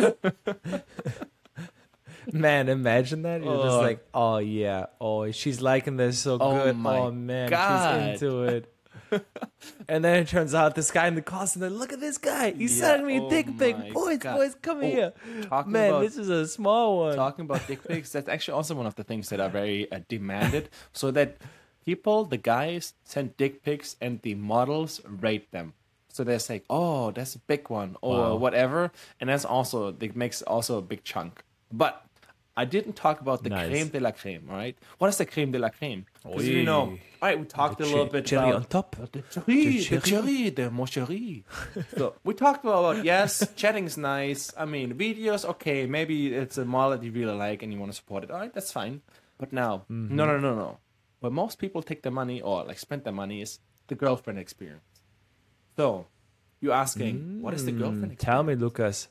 man, 2.32 2.68
imagine 2.68 3.22
that. 3.22 3.42
You're 3.42 3.62
just 3.64 3.76
Oh. 3.76 3.80
like, 3.80 4.04
oh 4.12 4.38
yeah, 4.38 4.86
oh 5.00 5.30
she's 5.30 5.60
liking 5.60 5.96
this 5.96 6.18
so 6.18 6.36
Oh 6.40 6.64
good. 6.64 6.76
oh 6.84 7.10
man, 7.12 7.48
God. 7.48 8.12
she's 8.12 8.22
into 8.22 8.42
it. 8.44 8.73
and 9.88 10.04
then 10.04 10.22
it 10.22 10.28
turns 10.28 10.54
out 10.54 10.74
this 10.74 10.90
guy 10.90 11.06
in 11.06 11.14
the 11.14 11.22
costume. 11.22 11.60
Then 11.62 11.74
look 11.78 11.92
at 11.92 12.00
this 12.00 12.18
guy. 12.18 12.52
He's 12.52 12.78
Yeah, 12.78 12.86
sending 12.86 13.06
me 13.06 13.16
a 13.18 13.22
oh 13.22 13.30
dick 13.30 13.46
pic. 13.58 13.92
Boys, 13.92 14.18
God. 14.18 14.36
boys, 14.36 14.54
come 14.60 14.78
Oh, 14.78 14.80
here. 14.80 15.12
talking 15.48 15.72
Man, 15.72 15.90
about- 15.90 16.00
this 16.02 16.16
is 16.16 16.28
a 16.28 16.46
small 16.46 16.98
one. 16.98 17.16
talking 17.16 17.44
about 17.44 17.66
dick 17.66 17.82
pics, 17.86 18.12
that's 18.12 18.28
actually 18.28 18.54
also 18.54 18.74
one 18.74 18.86
of 18.86 18.94
the 18.94 19.04
things 19.04 19.28
that 19.30 19.40
are 19.40 19.48
very 19.48 19.90
uh, 19.92 20.00
demanded. 20.08 20.68
So 20.92 21.10
that 21.12 21.36
people, 21.84 22.24
the 22.24 22.36
guys, 22.38 22.94
send 23.04 23.36
dick 23.36 23.62
pics 23.62 23.96
and 24.00 24.20
the 24.22 24.34
models 24.34 25.00
rate 25.04 25.50
them. 25.52 25.74
So 26.08 26.22
they're 26.22 26.38
like, 26.48 26.64
oh, 26.70 27.10
that's 27.10 27.34
a 27.34 27.40
big 27.40 27.68
one 27.70 27.96
or 28.00 28.18
Wow. 28.18 28.36
whatever, 28.36 28.92
and 29.20 29.28
that's 29.28 29.44
also 29.44 29.88
it 29.88 30.14
makes 30.14 30.42
also 30.42 30.78
a 30.78 30.82
big 30.82 31.02
chunk. 31.02 31.42
But 31.72 32.04
I 32.56 32.64
didn't 32.64 32.94
talk 32.94 33.20
about 33.20 33.42
the 33.42 33.50
Nice. 33.50 33.68
creme 33.68 33.88
de 33.88 33.98
la 34.00 34.12
creme. 34.12 34.42
All 34.48 34.56
right, 34.56 34.76
what 34.98 35.08
is 35.08 35.16
the 35.18 35.26
creme 35.26 35.50
de 35.50 35.58
la 35.58 35.70
creme? 35.70 36.06
Because 36.22 36.46
you 36.48 36.62
know, 36.62 36.82
all 37.20 37.28
right, 37.28 37.38
we 37.38 37.44
talked 37.46 37.80
a 37.80 37.84
little 37.84 38.06
bit 38.06 38.26
cherry 38.26 38.50
about 38.50 38.54
on 38.54 38.64
top. 38.66 38.96
the 39.12 39.22
cherry, 39.22 39.78
the 39.78 40.00
cherry. 40.00 40.50
the 40.50 40.70
mon 40.70 40.86
cherry. 40.86 41.44
so 41.96 42.14
we 42.22 42.32
talked 42.34 42.64
about 42.64 43.04
yes, 43.04 43.46
chatting's 43.56 43.96
nice. 43.96 44.52
I 44.56 44.66
mean, 44.66 44.94
videos, 44.94 45.44
okay, 45.44 45.86
maybe 45.86 46.32
it's 46.34 46.56
a 46.56 46.64
model 46.64 46.96
that 46.96 47.02
you 47.04 47.10
really 47.10 47.34
like 47.34 47.62
and 47.64 47.72
you 47.72 47.78
want 47.80 47.90
to 47.90 47.96
support 47.96 48.22
it. 48.24 48.30
All 48.30 48.38
right, 48.38 48.52
that's 48.54 48.70
fine. 48.70 49.02
But 49.36 49.52
now, 49.52 49.84
Mm-hmm. 49.90 50.14
no, 50.14 50.24
no, 50.26 50.38
no, 50.38 50.54
no. 50.54 50.78
Where 51.20 51.32
most 51.32 51.58
people 51.58 51.82
take 51.82 52.02
their 52.02 52.12
money 52.12 52.40
or 52.40 52.62
like 52.64 52.78
spend 52.78 53.02
their 53.02 53.12
money 53.12 53.40
is 53.42 53.58
the 53.88 53.96
girlfriend 53.96 54.38
experience. 54.38 54.84
So 55.76 56.06
you're 56.60 56.72
asking, 56.74 57.42
what 57.42 57.52
is 57.54 57.64
the 57.64 57.72
girlfriend 57.72 58.12
experience? 58.12 58.22
Tell 58.24 58.42
me, 58.44 58.54
Lucas. 58.54 59.08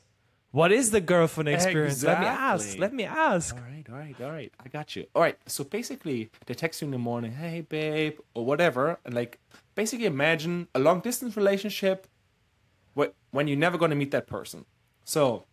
What 0.54 0.70
is 0.70 0.92
the 0.92 1.00
girlfriend 1.00 1.48
experience? 1.48 2.04
Let 2.04 2.20
me 2.20 2.26
ask. 2.26 2.78
Let 2.78 2.94
me 2.94 3.04
ask. 3.04 3.56
All 3.56 3.62
right, 3.62 3.84
all 3.90 3.98
right, 3.98 4.20
all 4.20 4.30
right. 4.30 4.52
I 4.64 4.68
got 4.68 4.94
you. 4.94 5.04
All 5.12 5.20
right. 5.20 5.36
So 5.46 5.64
basically, 5.64 6.30
they 6.46 6.54
text 6.54 6.80
you 6.80 6.84
in 6.84 6.92
the 6.92 6.98
morning, 7.10 7.32
"Hey, 7.32 7.62
babe," 7.62 8.20
or 8.34 8.46
whatever, 8.46 9.00
and 9.04 9.14
like 9.14 9.40
basically 9.74 10.06
imagine 10.06 10.68
a 10.72 10.78
long 10.78 11.00
distance 11.00 11.36
relationship, 11.36 12.06
when 13.34 13.48
you're 13.48 13.58
never 13.58 13.76
gonna 13.76 13.96
meet 13.96 14.12
that 14.12 14.28
person. 14.28 14.64
So, 15.04 15.44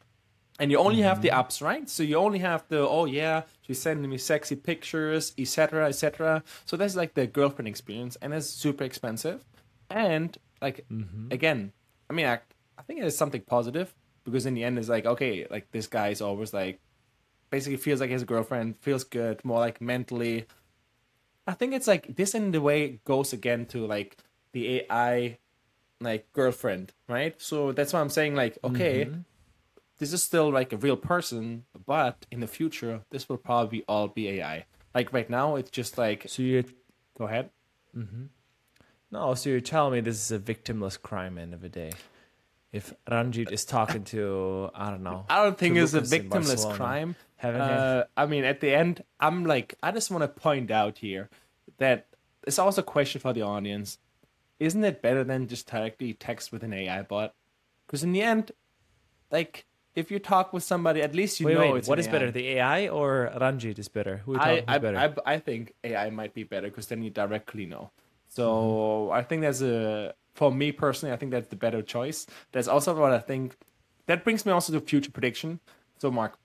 and 0.59 0.69
you 0.69 0.77
only 0.77 1.01
have 1.01 1.23
the 1.23 1.29
mm-hmm. 1.29 1.39
apps, 1.39 1.63
right? 1.63 1.89
So 1.89 2.03
you 2.03 2.17
only 2.17 2.37
have 2.39 2.63
the 2.67 2.87
oh 2.87 3.05
yeah, 3.05 3.41
she's 3.61 3.81
sending 3.81 4.07
me 4.07 4.19
sexy 4.19 4.55
pictures, 4.55 5.33
etc., 5.35 5.87
etc. 5.87 6.43
So 6.65 6.77
that's 6.77 6.95
like 6.95 7.15
the 7.15 7.25
girlfriend 7.25 7.67
experience, 7.67 8.17
and 8.21 8.35
it's 8.35 8.47
super 8.47 8.83
expensive. 8.83 9.45
And 9.89 10.37
like 10.61 10.85
mm-hmm. 10.91 11.31
again, 11.31 11.73
I 12.07 12.13
mean, 12.13 12.27
I, 12.27 12.39
I 12.77 12.83
think 12.83 12.99
it 12.99 13.05
is 13.05 13.17
something 13.17 13.41
positive 13.41 13.95
because 14.23 14.45
in 14.45 14.53
the 14.53 14.63
end, 14.63 14.77
it's 14.77 14.89
like 14.89 15.05
okay, 15.05 15.47
like 15.49 15.71
this 15.71 15.87
guy 15.87 16.09
is 16.09 16.21
always 16.21 16.53
like 16.53 16.79
basically 17.49 17.77
feels 17.77 17.99
like 17.99 18.09
his 18.09 18.23
girlfriend, 18.23 18.77
feels 18.79 19.03
good, 19.03 19.43
more 19.45 19.59
like 19.59 19.81
mentally. 19.81 20.45
I 21.45 21.53
think 21.53 21.73
it's 21.73 21.87
like 21.87 22.15
this 22.15 22.33
in 22.33 22.51
the 22.51 22.61
way 22.61 22.83
it 22.85 23.03
goes 23.03 23.33
again 23.33 23.65
to 23.67 23.85
like 23.85 24.17
the 24.53 24.85
AI 24.91 25.37
like 25.99 26.31
girlfriend, 26.33 26.93
right? 27.07 27.39
So 27.39 27.71
that's 27.71 27.93
why 27.93 27.99
I'm 27.99 28.09
saying 28.09 28.35
like, 28.35 28.57
okay, 28.63 29.09
this 29.99 30.13
is 30.13 30.23
still 30.23 30.51
like 30.51 30.73
a 30.73 30.77
real 30.77 30.97
person, 30.97 31.65
but 31.85 32.25
in 32.31 32.39
the 32.39 32.47
future 32.47 33.01
this 33.11 33.29
will 33.29 33.37
probably 33.37 33.83
all 33.87 34.07
be 34.07 34.29
AI. 34.29 34.65
Like 34.95 35.13
right 35.13 35.29
now 35.29 35.55
it's 35.57 35.69
just 35.71 35.97
like 35.97 36.25
So 36.27 36.41
you 36.41 36.63
go 37.17 37.25
ahead. 37.25 37.49
mm-hmm. 37.95 38.23
no. 39.11 39.35
So 39.35 39.49
you're 39.49 39.59
telling 39.59 39.93
me 39.93 40.01
this 40.01 40.15
is 40.15 40.31
a 40.31 40.39
victimless 40.39 40.99
crime 41.01 41.37
end 41.37 41.53
of 41.53 41.61
the 41.61 41.69
day. 41.69 41.91
If 42.71 42.93
Ranjit 43.09 43.51
is 43.51 43.65
talking 43.65 44.03
to 44.05 44.69
I 44.73 44.89
don't 44.89 45.03
know. 45.03 45.25
I 45.29 45.43
don't 45.43 45.57
think 45.57 45.75
it's 45.77 45.93
a 45.93 45.97
Lucas 45.97 46.11
in 46.13 46.29
victimless 46.29 46.75
crime. 46.75 47.15
Uh, 47.43 48.03
I 48.15 48.25
mean, 48.27 48.43
at 48.43 48.61
the 48.61 48.73
end, 48.73 49.03
I'm 49.19 49.45
like, 49.45 49.75
I 49.81 49.91
just 49.91 50.11
want 50.11 50.21
to 50.23 50.27
point 50.27 50.69
out 50.71 50.99
here 50.99 51.29
that 51.79 52.05
it's 52.47 52.59
also 52.59 52.81
a 52.81 52.83
question 52.85 53.19
for 53.19 53.33
the 53.33 53.41
audience. 53.41 53.97
Isn't 54.59 54.83
it 54.83 55.01
better 55.01 55.23
than 55.23 55.47
just 55.47 55.65
directly 55.69 56.13
text 56.13 56.51
with 56.51 56.63
an 56.63 56.71
AI 56.71 57.01
bot? 57.01 57.33
Because 57.87 58.03
in 58.03 58.11
the 58.13 58.21
end, 58.21 58.51
like, 59.31 59.65
if 59.95 60.11
you 60.11 60.19
talk 60.19 60.53
with 60.53 60.63
somebody, 60.63 61.01
at 61.01 61.15
least 61.15 61.39
you 61.39 61.47
Wait, 61.47 61.55
know 61.55 61.71
wait. 61.73 61.77
it's 61.79 61.87
What 61.87 61.99
is 61.99 62.05
AI. 62.07 62.11
better, 62.11 62.31
the 62.31 62.47
AI 62.49 62.87
or 62.87 63.31
Ranjit 63.41 63.79
is 63.79 63.89
better? 63.89 64.17
Who 64.25 64.37
I, 64.37 64.63
I, 64.67 64.77
better? 64.77 64.97
I, 65.25 65.33
I 65.33 65.39
think 65.39 65.73
AI 65.83 66.09
might 66.11 66.33
be 66.33 66.43
better 66.43 66.67
because 66.67 66.87
then 66.87 67.01
you 67.01 67.09
directly 67.09 67.65
know. 67.65 67.91
So 68.29 68.45
Mm-hmm. 68.45 69.13
I 69.13 69.23
think 69.23 69.41
there's 69.41 69.61
a 69.63 70.13
for 70.33 70.51
me 70.51 70.71
personally, 70.71 71.13
I 71.13 71.17
think 71.17 71.31
that's 71.31 71.47
the 71.49 71.55
better 71.55 71.81
choice. 71.81 72.27
That's 72.51 72.67
also 72.67 72.93
what 72.95 73.13
I 73.13 73.19
think. 73.19 73.55
That 74.07 74.23
brings 74.23 74.45
me 74.45 74.51
also 74.51 74.73
to 74.73 74.81
future 74.81 75.11
prediction. 75.11 75.59
So 75.99 76.09
Mark, 76.11 76.37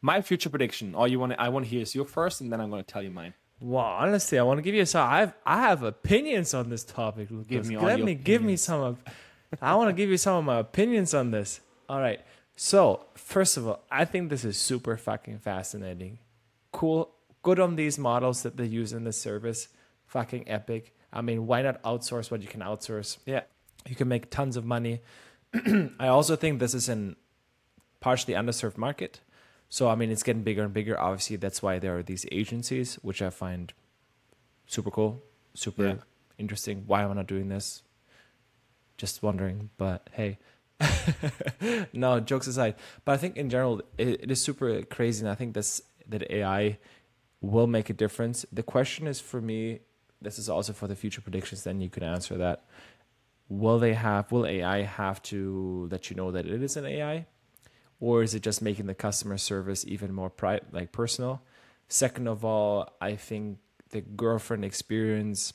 my 0.00 0.22
future 0.22 0.50
prediction. 0.50 0.94
All 0.94 1.08
you 1.08 1.18
want, 1.18 1.32
to, 1.32 1.40
I 1.40 1.48
want 1.48 1.64
to 1.64 1.70
hear 1.70 1.82
is 1.82 1.94
your 1.94 2.04
first, 2.04 2.40
and 2.40 2.52
then 2.52 2.60
I'm 2.60 2.70
going 2.70 2.84
to 2.84 2.92
tell 2.92 3.02
you 3.02 3.10
mine. 3.10 3.34
Well, 3.60 3.84
honestly, 3.84 4.38
I 4.38 4.42
want 4.42 4.58
to 4.58 4.62
give 4.62 4.74
you 4.74 4.84
some. 4.84 5.08
I 5.08 5.20
have 5.20 5.34
I 5.44 5.60
have 5.62 5.82
opinions 5.82 6.52
on 6.52 6.68
this 6.68 6.84
topic. 6.84 7.30
Lucas. 7.30 7.46
Give 7.46 7.66
me 7.66 7.76
all 7.76 7.84
Let 7.84 7.98
your 7.98 8.06
me 8.06 8.14
give 8.14 8.42
me 8.42 8.56
some. 8.56 8.80
Of, 8.82 9.04
I 9.62 9.74
want 9.76 9.88
to 9.88 9.94
give 9.94 10.10
you 10.10 10.18
some 10.18 10.36
of 10.36 10.44
my 10.44 10.58
opinions 10.58 11.14
on 11.14 11.30
this. 11.30 11.60
All 11.88 12.00
right. 12.00 12.20
So 12.56 13.06
first 13.14 13.56
of 13.56 13.66
all, 13.66 13.82
I 13.90 14.04
think 14.04 14.28
this 14.28 14.44
is 14.44 14.58
super 14.58 14.96
fucking 14.96 15.38
fascinating. 15.38 16.18
Cool. 16.72 17.10
Good 17.42 17.58
on 17.60 17.76
these 17.76 17.98
models 17.98 18.42
that 18.42 18.56
they 18.56 18.66
use 18.66 18.92
in 18.92 19.04
this 19.04 19.18
service. 19.20 19.68
Fucking 20.06 20.48
epic. 20.48 20.94
I 21.12 21.20
mean, 21.22 21.46
why 21.46 21.62
not 21.62 21.82
outsource 21.82 22.30
what 22.30 22.42
you 22.42 22.48
can 22.48 22.60
outsource? 22.60 23.18
Yeah, 23.26 23.42
You 23.88 23.94
can 23.96 24.08
make 24.08 24.30
tons 24.30 24.56
of 24.56 24.64
money. 24.64 25.00
I 25.98 26.08
also 26.08 26.36
think 26.36 26.58
this 26.58 26.74
is 26.74 26.88
an 26.88 27.16
partially 28.00 28.34
underserved 28.34 28.76
market. 28.76 29.20
So 29.68 29.88
I 29.88 29.94
mean, 29.94 30.10
it's 30.10 30.22
getting 30.22 30.42
bigger 30.42 30.62
and 30.64 30.72
bigger. 30.72 30.98
Obviously, 30.98 31.36
that's 31.36 31.62
why 31.62 31.78
there 31.78 31.96
are 31.96 32.02
these 32.02 32.26
agencies, 32.30 32.96
which 33.02 33.20
I 33.22 33.30
find 33.30 33.72
super 34.66 34.90
cool, 34.90 35.22
super 35.54 35.86
Yeah. 35.86 35.94
interesting. 36.38 36.84
Why 36.86 37.02
am 37.02 37.10
I 37.12 37.14
not 37.14 37.26
doing 37.26 37.48
this? 37.48 37.82
Just 38.98 39.22
wondering, 39.22 39.70
but 39.76 40.08
hey. 40.12 40.38
no, 41.92 42.20
jokes 42.20 42.46
aside. 42.46 42.74
But 43.04 43.12
I 43.12 43.16
think 43.16 43.36
in 43.36 43.48
general, 43.50 43.80
it, 43.98 44.20
it 44.24 44.30
is 44.30 44.42
super 44.42 44.82
crazy, 44.82 45.22
and 45.22 45.30
I 45.30 45.34
think 45.34 45.54
this 45.54 45.80
that 46.08 46.30
AI 46.30 46.78
will 47.40 47.66
make 47.66 47.90
a 47.90 47.92
difference. 47.92 48.44
The 48.52 48.62
question 48.62 49.06
is 49.06 49.20
for 49.20 49.40
me. 49.40 49.80
This 50.20 50.38
is 50.38 50.48
also 50.48 50.72
for 50.72 50.86
the 50.86 50.96
future 50.96 51.20
predictions. 51.20 51.64
Then 51.64 51.80
you 51.80 51.90
can 51.90 52.02
answer 52.02 52.36
that. 52.38 52.64
Will 53.48 53.78
they 53.78 53.94
have 53.94 54.32
will 54.32 54.46
ai 54.46 54.82
have 54.82 55.22
to 55.22 55.88
let 55.90 56.10
you 56.10 56.16
know 56.16 56.32
that 56.32 56.46
it 56.46 56.62
is 56.62 56.76
an 56.76 56.84
ai 56.84 57.26
or 58.00 58.22
is 58.22 58.34
it 58.34 58.42
just 58.42 58.60
making 58.60 58.86
the 58.86 58.94
customer 58.94 59.38
service 59.38 59.84
even 59.86 60.12
more 60.12 60.30
pri- 60.30 60.60
like 60.72 60.90
personal? 60.90 61.42
Second 61.88 62.26
of 62.26 62.44
all 62.44 62.88
i 63.00 63.14
think 63.14 63.58
the 63.90 64.00
girlfriend 64.00 64.64
experience 64.64 65.52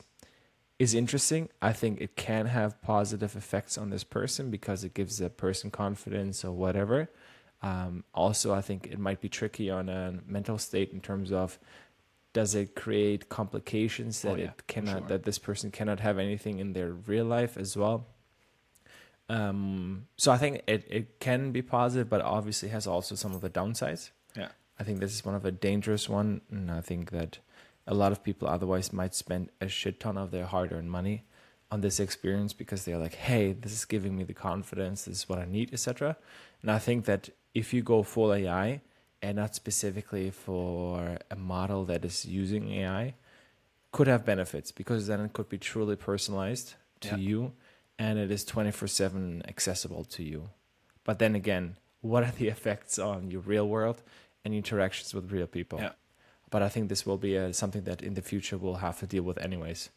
is 0.78 0.94
interesting. 0.94 1.48
I 1.60 1.72
think 1.72 2.00
it 2.00 2.16
can 2.16 2.46
have 2.46 2.80
positive 2.82 3.36
effects 3.36 3.76
on 3.76 3.90
this 3.90 4.04
person 4.04 4.50
because 4.50 4.82
it 4.84 4.94
gives 4.94 5.18
the 5.18 5.28
person 5.28 5.70
confidence 5.70 6.44
or 6.44 6.52
whatever. 6.52 7.10
Um, 7.64 8.02
also 8.12 8.52
i 8.52 8.60
think 8.60 8.88
it 8.90 8.98
might 8.98 9.20
be 9.20 9.28
tricky 9.28 9.70
on 9.70 9.88
a 9.88 10.18
mental 10.26 10.58
state 10.58 10.92
in 10.92 11.00
terms 11.00 11.30
of 11.30 11.60
does 12.32 12.54
it 12.54 12.74
create 12.74 13.28
complications 13.28 14.22
that 14.22 14.32
Oh, 14.32 14.36
yeah, 14.36 14.44
it 14.44 14.66
cannot 14.66 14.98
sure. 14.98 15.08
that 15.08 15.22
this 15.24 15.38
person 15.38 15.70
cannot 15.70 16.00
have 16.00 16.18
anything 16.18 16.58
in 16.58 16.72
their 16.72 16.90
real 16.92 17.24
life 17.26 17.56
as 17.56 17.76
well? 17.76 18.06
Um 19.28 20.06
so 20.16 20.32
i 20.32 20.36
think 20.38 20.62
it, 20.66 20.84
it 20.90 21.20
can 21.20 21.52
be 21.52 21.62
positive 21.62 22.08
but 22.08 22.20
obviously 22.20 22.68
has 22.70 22.86
also 22.86 23.14
some 23.14 23.34
of 23.34 23.40
the 23.40 23.48
downsides. 23.50 24.10
Yeah, 24.36 24.48
i 24.78 24.82
think 24.82 24.98
this 25.00 25.14
is 25.14 25.24
one 25.24 25.34
of 25.34 25.44
a 25.44 25.50
dangerous 25.52 26.08
one 26.08 26.40
and 26.50 26.70
i 26.70 26.80
think 26.80 27.10
that 27.12 27.38
a 27.86 27.94
lot 27.94 28.12
of 28.12 28.22
people 28.24 28.48
otherwise 28.48 28.92
might 28.92 29.14
spend 29.14 29.50
a 29.60 29.68
shit 29.68 30.00
ton 30.00 30.16
of 30.18 30.30
their 30.32 30.46
hard-earned 30.46 30.90
money 30.90 31.24
on 31.70 31.80
this 31.82 32.00
experience 32.00 32.52
because 32.52 32.84
they're 32.84 32.98
like 32.98 33.14
hey 33.14 33.52
this 33.52 33.72
is 33.72 33.84
giving 33.84 34.16
me 34.16 34.24
the 34.24 34.34
confidence 34.34 35.04
this 35.04 35.18
is 35.18 35.28
what 35.28 35.38
i 35.38 35.44
need 35.44 35.72
etc 35.72 36.16
and 36.60 36.70
i 36.70 36.78
think 36.78 37.04
that 37.04 37.30
if 37.54 37.72
you 37.72 37.80
go 37.82 38.02
full 38.02 38.34
ai 38.34 38.80
and 39.22 39.36
not 39.36 39.54
specifically 39.54 40.30
for 40.30 41.18
a 41.30 41.36
model 41.36 41.84
that 41.84 42.04
is 42.04 42.24
using 42.24 42.72
ai 42.72 43.14
could 43.92 44.06
have 44.08 44.24
benefits 44.24 44.72
because 44.72 45.06
then 45.06 45.20
it 45.20 45.32
could 45.32 45.48
be 45.48 45.58
truly 45.58 45.96
personalized 45.96 46.74
to 47.00 47.08
Yeah. 47.08 47.16
you 47.16 47.52
and 47.98 48.18
it 48.18 48.30
is 48.30 48.44
24/7 48.44 49.42
accessible 49.46 50.04
to 50.04 50.22
you. 50.24 50.50
But 51.04 51.18
then 51.18 51.34
again, 51.34 51.76
what 52.00 52.24
are 52.24 52.32
the 52.32 52.48
effects 52.56 52.98
on 52.98 53.30
your 53.30 53.42
real 53.42 53.68
world 53.68 54.02
and 54.44 54.54
interactions 54.54 55.14
with 55.14 55.30
real 55.30 55.46
people? 55.46 55.78
Yeah. 55.78 55.92
But 56.50 56.62
I 56.62 56.68
think 56.68 56.88
this 56.88 57.04
will 57.06 57.18
be 57.18 57.36
uh 57.38 57.52
something 57.52 57.84
that 57.84 58.02
in 58.02 58.14
the 58.14 58.22
future 58.22 58.56
we'll 58.58 58.76
have 58.88 58.98
to 59.00 59.06
deal 59.06 59.22
with 59.22 59.38
anyways. 59.38 59.90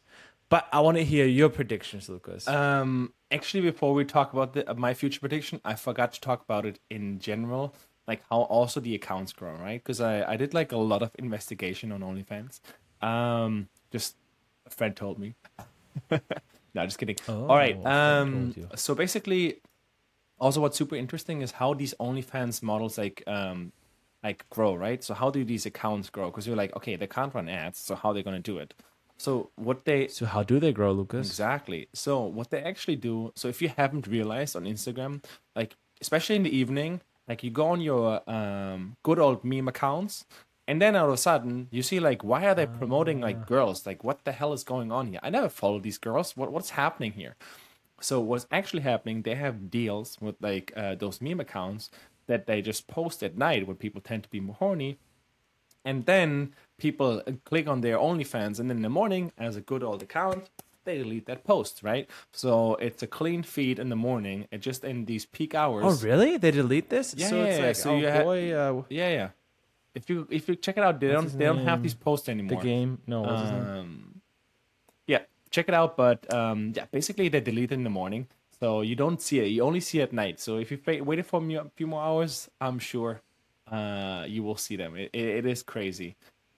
But 0.48 0.68
I 0.72 0.78
want 0.80 0.96
to 0.98 1.04
hear 1.04 1.26
your 1.26 1.48
predictions, 1.48 2.08
Lucas. 2.08 2.46
Um, 2.46 3.12
actually, 3.32 3.62
before 3.62 3.92
we 3.94 4.04
talk 4.04 4.32
about 4.32 4.52
the, 4.54 4.62
uh, 4.70 4.74
my 4.74 4.94
future 4.94 5.18
prediction, 5.18 5.60
I 5.64 5.74
forgot 5.74 6.12
to 6.12 6.20
talk 6.20 6.40
about 6.44 6.64
it 6.64 6.78
in 6.88 7.18
general, 7.18 7.74
like 8.06 8.22
how 8.30 8.42
also 8.42 8.80
the 8.80 8.94
accounts 8.94 9.32
grow, 9.32 9.54
right? 9.54 9.82
Because 9.82 10.00
I, 10.00 10.32
I 10.32 10.36
did 10.36 10.54
like 10.54 10.72
a 10.72 10.76
lot 10.76 11.02
of 11.02 11.10
investigation 11.18 11.92
on 11.92 12.00
OnlyFans. 12.00 12.60
Um, 13.06 13.68
just 13.90 14.16
a 14.66 14.70
friend 14.70 14.94
told 14.94 15.18
me. 15.18 15.34
no, 16.10 16.84
just 16.84 16.98
kidding. 16.98 17.16
Oh, 17.28 17.46
All 17.46 17.56
right. 17.56 17.84
Um, 17.84 18.54
so 18.74 18.94
basically, 18.94 19.60
also 20.38 20.60
what's 20.60 20.76
super 20.76 20.96
interesting 20.96 21.42
is 21.42 21.52
how 21.52 21.74
these 21.74 21.94
OnlyFans 21.98 22.62
models 22.62 22.98
like 22.98 23.22
um 23.26 23.72
like 24.22 24.48
grow, 24.50 24.74
right? 24.74 25.02
So 25.02 25.14
how 25.14 25.30
do 25.30 25.44
these 25.44 25.66
accounts 25.66 26.10
grow? 26.10 26.26
Because 26.30 26.46
you're 26.46 26.56
like, 26.56 26.74
okay, 26.76 26.96
they 26.96 27.06
can't 27.06 27.34
run 27.34 27.48
ads, 27.48 27.78
so 27.78 27.94
how 27.94 28.10
are 28.10 28.14
they 28.14 28.22
gonna 28.22 28.40
do 28.40 28.58
it? 28.58 28.74
So 29.18 29.50
what 29.56 29.84
they 29.84 30.08
so 30.08 30.26
how 30.26 30.42
do 30.42 30.60
they 30.60 30.72
grow, 30.72 30.92
Lucas? 30.92 31.26
Exactly. 31.26 31.88
So 31.94 32.22
what 32.24 32.50
they 32.50 32.62
actually 32.62 32.96
do, 32.96 33.32
so 33.34 33.48
if 33.48 33.62
you 33.62 33.70
haven't 33.76 34.06
realized 34.06 34.56
on 34.56 34.64
Instagram, 34.64 35.24
like 35.54 35.74
especially 36.00 36.36
in 36.36 36.42
the 36.42 36.54
evening, 36.54 37.00
like 37.28 37.42
you 37.42 37.50
go 37.50 37.68
on 37.68 37.80
your 37.80 38.28
um 38.30 38.96
good 39.02 39.18
old 39.18 39.44
meme 39.44 39.68
accounts 39.68 40.24
and 40.68 40.80
then 40.80 40.96
all 40.96 41.06
of 41.06 41.12
a 41.12 41.16
sudden 41.16 41.68
you 41.70 41.82
see 41.82 42.00
like 42.00 42.24
why 42.24 42.46
are 42.46 42.54
they 42.54 42.66
promoting 42.66 43.20
like 43.20 43.46
girls? 43.46 43.86
Like 43.86 44.04
what 44.04 44.24
the 44.24 44.32
hell 44.32 44.52
is 44.52 44.64
going 44.64 44.90
on 44.92 45.08
here? 45.08 45.20
I 45.22 45.30
never 45.30 45.48
follow 45.48 45.78
these 45.78 45.98
girls. 45.98 46.36
What 46.36 46.52
what's 46.52 46.70
happening 46.70 47.12
here? 47.12 47.36
So 48.00 48.20
what's 48.20 48.46
actually 48.50 48.82
happening, 48.82 49.22
they 49.22 49.36
have 49.36 49.70
deals 49.70 50.18
with 50.20 50.36
like 50.40 50.72
uh, 50.76 50.96
those 50.96 51.20
meme 51.22 51.40
accounts 51.40 51.90
that 52.26 52.46
they 52.46 52.60
just 52.60 52.88
post 52.88 53.22
at 53.22 53.38
night 53.38 53.66
when 53.66 53.76
people 53.76 54.00
tend 54.00 54.22
to 54.24 54.28
be 54.28 54.40
more 54.40 54.56
horny 54.56 54.98
and 55.86 56.04
then 56.04 56.52
people 56.78 57.22
click 57.44 57.68
on 57.68 57.80
their 57.80 57.96
OnlyFans, 57.96 58.58
and 58.58 58.68
then 58.68 58.78
in 58.78 58.82
the 58.82 58.90
morning, 58.90 59.30
as 59.38 59.54
a 59.54 59.60
good 59.60 59.84
old 59.84 60.02
account, 60.02 60.50
they 60.86 60.98
delete 60.98 61.26
that 61.26 61.44
post, 61.44 61.82
right? 61.82 62.08
So 62.32 62.76
it's 62.76 63.02
a 63.02 63.06
clean 63.06 63.42
feed 63.42 63.78
in 63.78 63.90
the 63.90 63.96
morning, 63.96 64.48
It 64.50 64.58
just 64.58 64.84
in 64.84 65.04
these 65.04 65.26
peak 65.26 65.54
hours. 65.54 65.84
Oh, 65.84 66.06
really? 66.06 66.38
They 66.38 66.50
delete 66.50 66.88
this? 66.88 67.14
Yeah, 67.16 67.28
so 67.28 67.42
it's 67.42 67.58
yeah, 67.58 67.66
like, 67.66 67.76
so 67.76 67.90
oh 67.90 67.98
you 67.98 68.10
ha- 68.10 68.22
boy, 68.22 68.52
uh, 68.52 68.82
Yeah, 68.88 69.10
yeah. 69.10 69.28
If 69.94 70.10
you 70.10 70.26
if 70.30 70.48
you 70.48 70.56
check 70.56 70.76
it 70.76 70.84
out, 70.84 71.00
they 71.00 71.08
don't 71.08 71.38
they 71.38 71.44
don't 71.46 71.64
have 71.64 71.82
these 71.82 71.94
posts 71.94 72.28
anymore. 72.28 72.60
the 72.60 72.68
game. 72.68 72.98
No, 73.06 73.24
name? 73.24 73.68
Um, 73.68 74.20
yeah, 75.06 75.22
check 75.50 75.68
it 75.68 75.74
out. 75.74 75.96
But 75.96 76.32
um, 76.32 76.72
yeah, 76.76 76.84
basically 76.90 77.28
they 77.28 77.40
delete 77.40 77.72
it 77.72 77.74
in 77.74 77.84
the 77.84 77.90
morning, 77.90 78.28
so 78.60 78.82
you 78.82 78.94
don't 78.94 79.20
see 79.22 79.40
it. 79.40 79.46
You 79.46 79.62
only 79.62 79.80
see 79.80 80.00
it 80.00 80.04
at 80.04 80.12
night. 80.12 80.38
So 80.38 80.58
if 80.58 80.70
you 80.70 80.78
wait 81.02 81.24
for 81.24 81.40
me 81.40 81.56
a 81.56 81.64
few 81.76 81.86
more 81.86 82.02
hours, 82.02 82.50
I'm 82.60 82.78
sure 82.78 83.22
uh, 83.72 84.24
you 84.28 84.42
will 84.42 84.56
see 84.56 84.76
them. 84.76 84.96
It, 84.96 85.10
it, 85.14 85.28
it 85.38 85.46
is 85.46 85.62
crazy. 85.62 86.16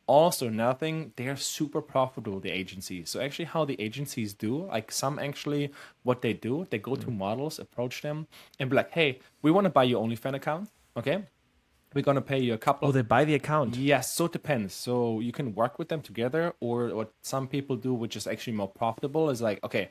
Also, 0.09 0.49
nothing. 0.49 1.13
They 1.17 1.29
are 1.29 1.37
super 1.37 1.83
profitable. 1.83 2.41
The 2.41 2.51
agencies. 2.51 3.11
So 3.11 3.21
actually, 3.21 3.45
how 3.45 3.67
the 3.67 3.79
agencies 3.79 4.33
do, 4.33 4.65
like 4.67 4.91
some 4.91 5.19
actually, 5.19 5.71
what 6.03 6.23
they 6.23 6.33
do, 6.33 6.67
they 6.71 6.79
go 6.79 6.93
Mm. 6.93 7.01
to 7.05 7.11
models, 7.11 7.59
approach 7.59 8.01
them, 8.01 8.27
and 8.59 8.71
be 8.71 8.75
like, 8.77 8.91
"Hey, 8.93 9.19
we 9.43 9.51
want 9.51 9.67
to 9.67 9.71
buy 9.71 9.85
your 9.85 10.03
OnlyFans 10.05 10.35
account. 10.35 10.71
Okay, 10.97 11.19
we're 11.95 12.03
gonna 12.09 12.23
pay 12.23 12.39
you 12.47 12.55
a 12.55 12.59
couple 12.59 12.89
Oh, 12.89 12.93
they 12.93 13.03
buy 13.03 13.25
the 13.27 13.35
account. 13.35 13.77
Yes, 13.77 14.13
so 14.15 14.25
it 14.25 14.33
depends. 14.33 14.73
So 14.73 15.21
you 15.21 15.31
can 15.39 15.55
work 15.55 15.79
with 15.79 15.89
them 15.91 16.01
together, 16.01 16.55
or 16.61 16.77
what 16.99 17.13
some 17.23 17.47
people 17.47 17.77
do, 17.77 17.93
which 17.93 18.17
is 18.17 18.27
actually 18.27 18.57
more 18.57 18.69
profitable, 18.81 19.29
is 19.29 19.43
like, 19.43 19.63
okay, 19.63 19.91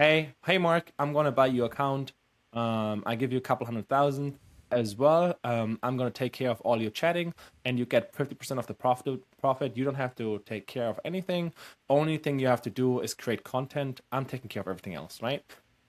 hey, 0.00 0.16
hey, 0.46 0.58
Mark, 0.58 0.92
I'm 0.98 1.12
gonna 1.12 1.32
buy 1.32 1.46
your 1.46 1.66
account. 1.66 2.12
Um, 2.52 3.04
I 3.06 3.14
give 3.14 3.30
you 3.32 3.38
a 3.38 3.46
couple 3.48 3.66
hundred 3.66 3.88
thousand 3.88 4.38
as 4.74 4.96
well. 4.96 5.38
Um, 5.44 5.78
I'm 5.82 5.96
gonna 5.96 6.10
take 6.10 6.32
care 6.32 6.50
of 6.50 6.60
all 6.62 6.80
your 6.80 6.90
chatting, 6.90 7.34
and 7.64 7.78
you 7.78 7.84
get 7.86 8.14
fifty 8.14 8.34
percent 8.34 8.58
of 8.58 8.66
the 8.66 8.74
profit. 8.74 9.20
Profit. 9.40 9.76
You 9.76 9.84
don't 9.84 9.94
have 9.96 10.14
to 10.16 10.42
take 10.46 10.66
care 10.66 10.88
of 10.88 10.98
anything. 11.04 11.52
Only 11.88 12.18
thing 12.18 12.38
you 12.38 12.46
have 12.48 12.62
to 12.62 12.70
do 12.70 13.00
is 13.00 13.14
create 13.14 13.44
content. 13.44 14.00
I'm 14.12 14.24
taking 14.24 14.48
care 14.48 14.60
of 14.62 14.68
everything 14.68 14.94
else, 14.94 15.22
right? 15.22 15.42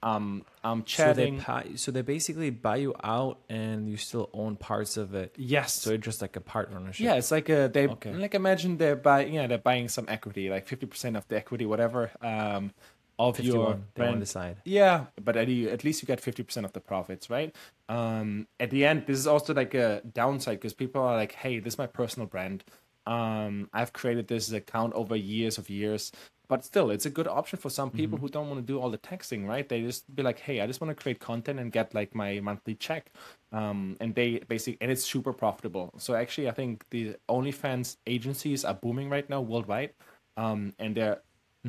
Um, 0.04 0.46
I'm 0.64 0.86
So 0.86 1.14
they 1.14 1.32
chatting. 1.40 1.78
so 1.78 1.90
they 1.92 2.02
basically 2.04 2.52
buy 2.52 2.76
you 2.76 2.94
out, 3.04 3.40
and 3.50 3.90
you 3.90 3.98
still 3.98 4.30
own 4.34 4.56
parts 4.56 4.98
of 4.98 5.16
it. 5.16 5.34
yes. 5.36 5.74
So 5.74 5.92
it's 5.94 6.06
just 6.06 6.22
like 6.22 6.36
a 6.36 6.42
part 6.42 6.70
ownership. 6.76 7.04
Yeah, 7.06 7.16
it's 7.16 7.32
like 7.32 7.50
a 7.50 7.70
they 7.74 7.88
Okay. 7.88 8.14
like 8.14 8.36
imagine 8.36 8.78
they're 8.78 8.96
buying 8.96 9.34
yeah 9.34 9.48
they're 9.48 9.58
buying 9.58 9.88
some 9.88 10.06
equity 10.08 10.50
like 10.50 10.68
fifty 10.68 10.86
percent 10.86 11.18
of 11.18 11.28
the 11.28 11.38
equity 11.38 11.66
whatever 11.66 12.12
um 12.22 12.72
of 13.18 13.40
your 13.40 13.46
fifty-one. 13.46 13.86
They 13.96 14.04
on 14.04 14.08
brand. 14.10 14.22
the 14.22 14.26
side. 14.26 14.58
Yeah, 14.66 15.06
but 15.24 15.36
at, 15.36 15.50
at 15.50 15.84
least 15.84 16.02
you 16.02 16.06
get 16.06 16.20
fifty 16.20 16.44
percent 16.44 16.66
of 16.66 16.74
the 16.74 16.82
profits, 16.82 17.30
right? 17.30 17.56
Um, 17.90 18.48
at 18.60 18.70
the 18.70 18.86
end, 18.86 19.06
this 19.08 19.18
is 19.18 19.28
also 19.28 19.54
like 19.54 19.74
a 19.74 20.02
downside 20.14 20.60
because 20.60 20.74
people 20.74 21.02
are 21.02 21.16
like, 21.16 21.34
"Hey, 21.34 21.60
this 21.60 21.76
is 21.76 21.78
my 21.78 21.88
personal 21.88 22.28
brand. 22.28 22.64
Um, 23.06 23.70
I've 23.74 23.94
created 23.94 24.28
this 24.28 24.52
account 24.52 24.94
over 24.94 25.16
years 25.16 25.58
of 25.58 25.70
years." 25.70 26.12
But 26.48 26.64
still, 26.64 26.92
it's 26.92 27.08
a 27.08 27.10
good 27.10 27.28
option 27.28 27.58
for 27.58 27.72
some 27.72 27.90
people 27.90 28.20
who 28.20 28.30
don't 28.30 28.48
want 28.48 28.60
to 28.60 28.66
do 28.74 28.80
all 28.80 28.92
the 28.92 29.00
texting, 29.00 29.48
right? 29.48 29.68
They 29.68 29.82
just 29.82 30.14
be 30.16 30.22
like, 30.22 30.40
"Hey, 30.40 30.62
I 30.62 30.68
just 30.68 30.80
want 30.80 30.96
to 30.96 31.02
create 31.02 31.20
content 31.20 31.60
and 31.60 31.72
get 31.72 31.96
like 31.96 32.14
my 32.14 32.40
monthly 32.40 32.76
check," 32.76 33.10
um, 33.52 33.98
and 34.00 34.14
they 34.14 34.38
basically 34.48 34.78
and 34.80 34.92
it's 34.92 35.04
super 35.04 35.34
profitable. 35.34 35.92
So 35.98 36.14
actually, 36.14 36.48
I 36.48 36.52
think 36.52 36.86
the 36.92 37.16
OnlyFans 37.30 37.98
agencies 38.06 38.64
are 38.64 38.76
booming 38.76 39.10
right 39.10 39.28
now 39.28 39.42
worldwide, 39.42 39.94
um, 40.38 40.74
and 40.78 40.94
they're 40.94 41.22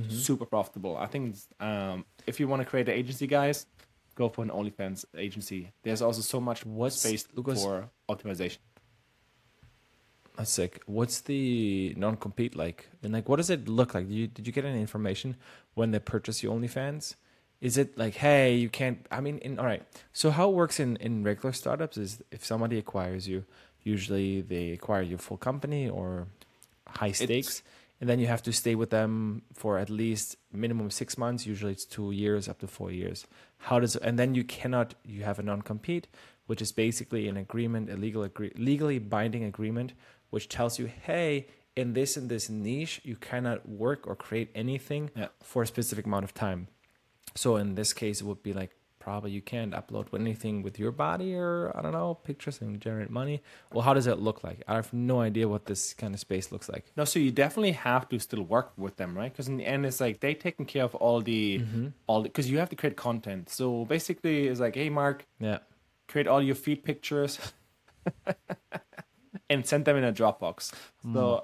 super 0.08 0.44
profitable. 0.46 0.96
I 0.96 1.06
think 1.06 1.36
um, 1.60 2.04
if 2.26 2.38
you 2.40 2.48
want 2.48 2.62
to 2.62 2.66
create 2.68 2.88
an 2.88 2.94
agency, 2.94 3.26
guys, 3.26 3.66
go 4.14 4.28
for 4.28 4.42
an 4.42 4.50
OnlyFans 4.50 5.04
agency. 5.16 5.70
There's 5.82 6.02
also 6.02 6.20
so 6.22 6.40
much 6.40 6.64
What's- 6.66 6.96
space 7.00 7.26
Lucas- 7.34 7.62
for 7.62 7.88
optimization. 8.08 8.58
That's 10.36 10.50
sick. 10.50 10.82
What's 10.84 11.22
the 11.22 11.94
non-compete 11.96 12.54
like? 12.54 12.88
And 13.02 13.12
like, 13.14 13.26
what 13.28 13.36
does 13.36 13.48
it 13.48 13.68
look 13.68 13.94
like? 13.94 14.06
Did 14.08 14.14
you, 14.14 14.26
did 14.26 14.46
you 14.46 14.52
get 14.52 14.66
any 14.66 14.80
information 14.80 15.36
when 15.74 15.92
they 15.92 15.98
purchase 15.98 16.42
your 16.42 16.54
OnlyFans? 16.54 17.14
Is 17.62 17.78
it 17.78 17.96
like, 17.96 18.16
hey, 18.16 18.54
you 18.54 18.68
can't? 18.68 19.06
I 19.10 19.20
mean, 19.22 19.38
in 19.38 19.58
all 19.58 19.64
right. 19.64 19.82
So 20.12 20.30
how 20.30 20.50
it 20.50 20.54
works 20.54 20.78
in 20.78 20.96
in 20.96 21.24
regular 21.24 21.52
startups 21.54 21.96
is 21.96 22.22
if 22.30 22.44
somebody 22.44 22.76
acquires 22.76 23.26
you, 23.26 23.44
usually 23.82 24.42
they 24.42 24.72
acquire 24.72 25.00
your 25.00 25.16
full 25.16 25.38
company 25.38 25.88
or 25.88 26.26
high 26.86 27.12
stakes, 27.12 27.62
and 28.00 28.08
then 28.08 28.18
you 28.18 28.26
have 28.26 28.42
to 28.42 28.52
stay 28.52 28.74
with 28.74 28.90
them 28.90 29.42
for 29.54 29.78
at 29.78 29.88
least 29.90 30.36
minimum 30.52 30.90
six 30.90 31.16
months. 31.16 31.46
Usually 31.46 31.72
it's 31.72 31.84
two 31.84 32.10
years 32.10 32.48
up 32.48 32.58
to 32.60 32.66
four 32.66 32.90
years. 32.90 33.26
How 33.58 33.80
does 33.80 33.96
and 33.96 34.18
then 34.18 34.34
you 34.34 34.44
cannot 34.44 34.94
you 35.04 35.22
have 35.24 35.38
a 35.38 35.42
non-compete, 35.42 36.06
which 36.46 36.60
is 36.60 36.72
basically 36.72 37.28
an 37.28 37.36
agreement, 37.36 37.90
a 37.90 37.96
legal 37.96 38.22
agree, 38.22 38.52
legally 38.56 38.98
binding 38.98 39.44
agreement, 39.44 39.92
which 40.30 40.48
tells 40.48 40.78
you, 40.78 40.86
hey, 40.86 41.46
in 41.74 41.92
this 41.94 42.16
in 42.16 42.28
this 42.28 42.48
niche, 42.50 43.00
you 43.04 43.16
cannot 43.16 43.68
work 43.68 44.06
or 44.06 44.14
create 44.16 44.50
anything 44.54 45.10
Yeah. 45.16 45.28
for 45.42 45.62
a 45.62 45.66
specific 45.66 46.06
amount 46.06 46.24
of 46.24 46.34
time. 46.34 46.68
So 47.34 47.56
in 47.56 47.74
this 47.74 47.92
case, 47.92 48.20
it 48.20 48.24
would 48.24 48.42
be 48.42 48.52
like 48.52 48.70
probably 49.06 49.30
you 49.30 49.40
can't 49.40 49.72
upload 49.80 50.06
anything 50.12 50.62
with 50.66 50.80
your 50.82 50.90
body 50.90 51.32
or 51.42 51.70
I 51.76 51.80
don't 51.82 51.92
know 51.92 52.14
pictures 52.30 52.60
and 52.60 52.80
generate 52.80 53.08
money. 53.08 53.40
Well, 53.72 53.82
how 53.86 53.94
does 53.94 54.08
it 54.08 54.18
look 54.18 54.42
like? 54.42 54.58
I 54.66 54.74
have 54.74 54.92
no 54.92 55.20
idea 55.20 55.46
what 55.46 55.66
this 55.66 55.94
kind 55.94 56.12
of 56.12 56.18
space 56.18 56.50
looks 56.50 56.68
like. 56.68 56.84
No, 56.96 57.04
so 57.04 57.20
you 57.20 57.30
definitely 57.30 57.70
have 57.72 58.08
to 58.08 58.18
still 58.18 58.42
work 58.42 58.72
with 58.76 58.96
them, 58.96 59.16
right? 59.16 59.32
Because 59.32 59.46
in 59.46 59.58
the 59.58 59.64
end, 59.74 59.86
it's 59.86 60.00
like 60.00 60.18
they 60.18 60.34
taking 60.34 60.66
care 60.66 60.82
of 60.82 60.96
all 60.96 61.20
the 61.20 61.62
all 62.08 62.22
because 62.24 62.50
you 62.50 62.58
have 62.58 62.68
to 62.70 62.76
create 62.76 62.96
content. 62.96 63.48
So 63.48 63.84
basically, 63.84 64.48
it's 64.48 64.58
like, 64.58 64.74
hey, 64.74 64.90
Mark, 64.90 65.24
Yeah. 65.38 65.58
create 66.08 66.26
all 66.26 66.42
your 66.42 66.56
feed 66.56 66.82
pictures 66.82 67.38
and 69.50 69.64
send 69.66 69.84
them 69.84 69.96
in 69.96 70.04
a 70.04 70.12
Dropbox. 70.12 70.72
So 71.14 71.42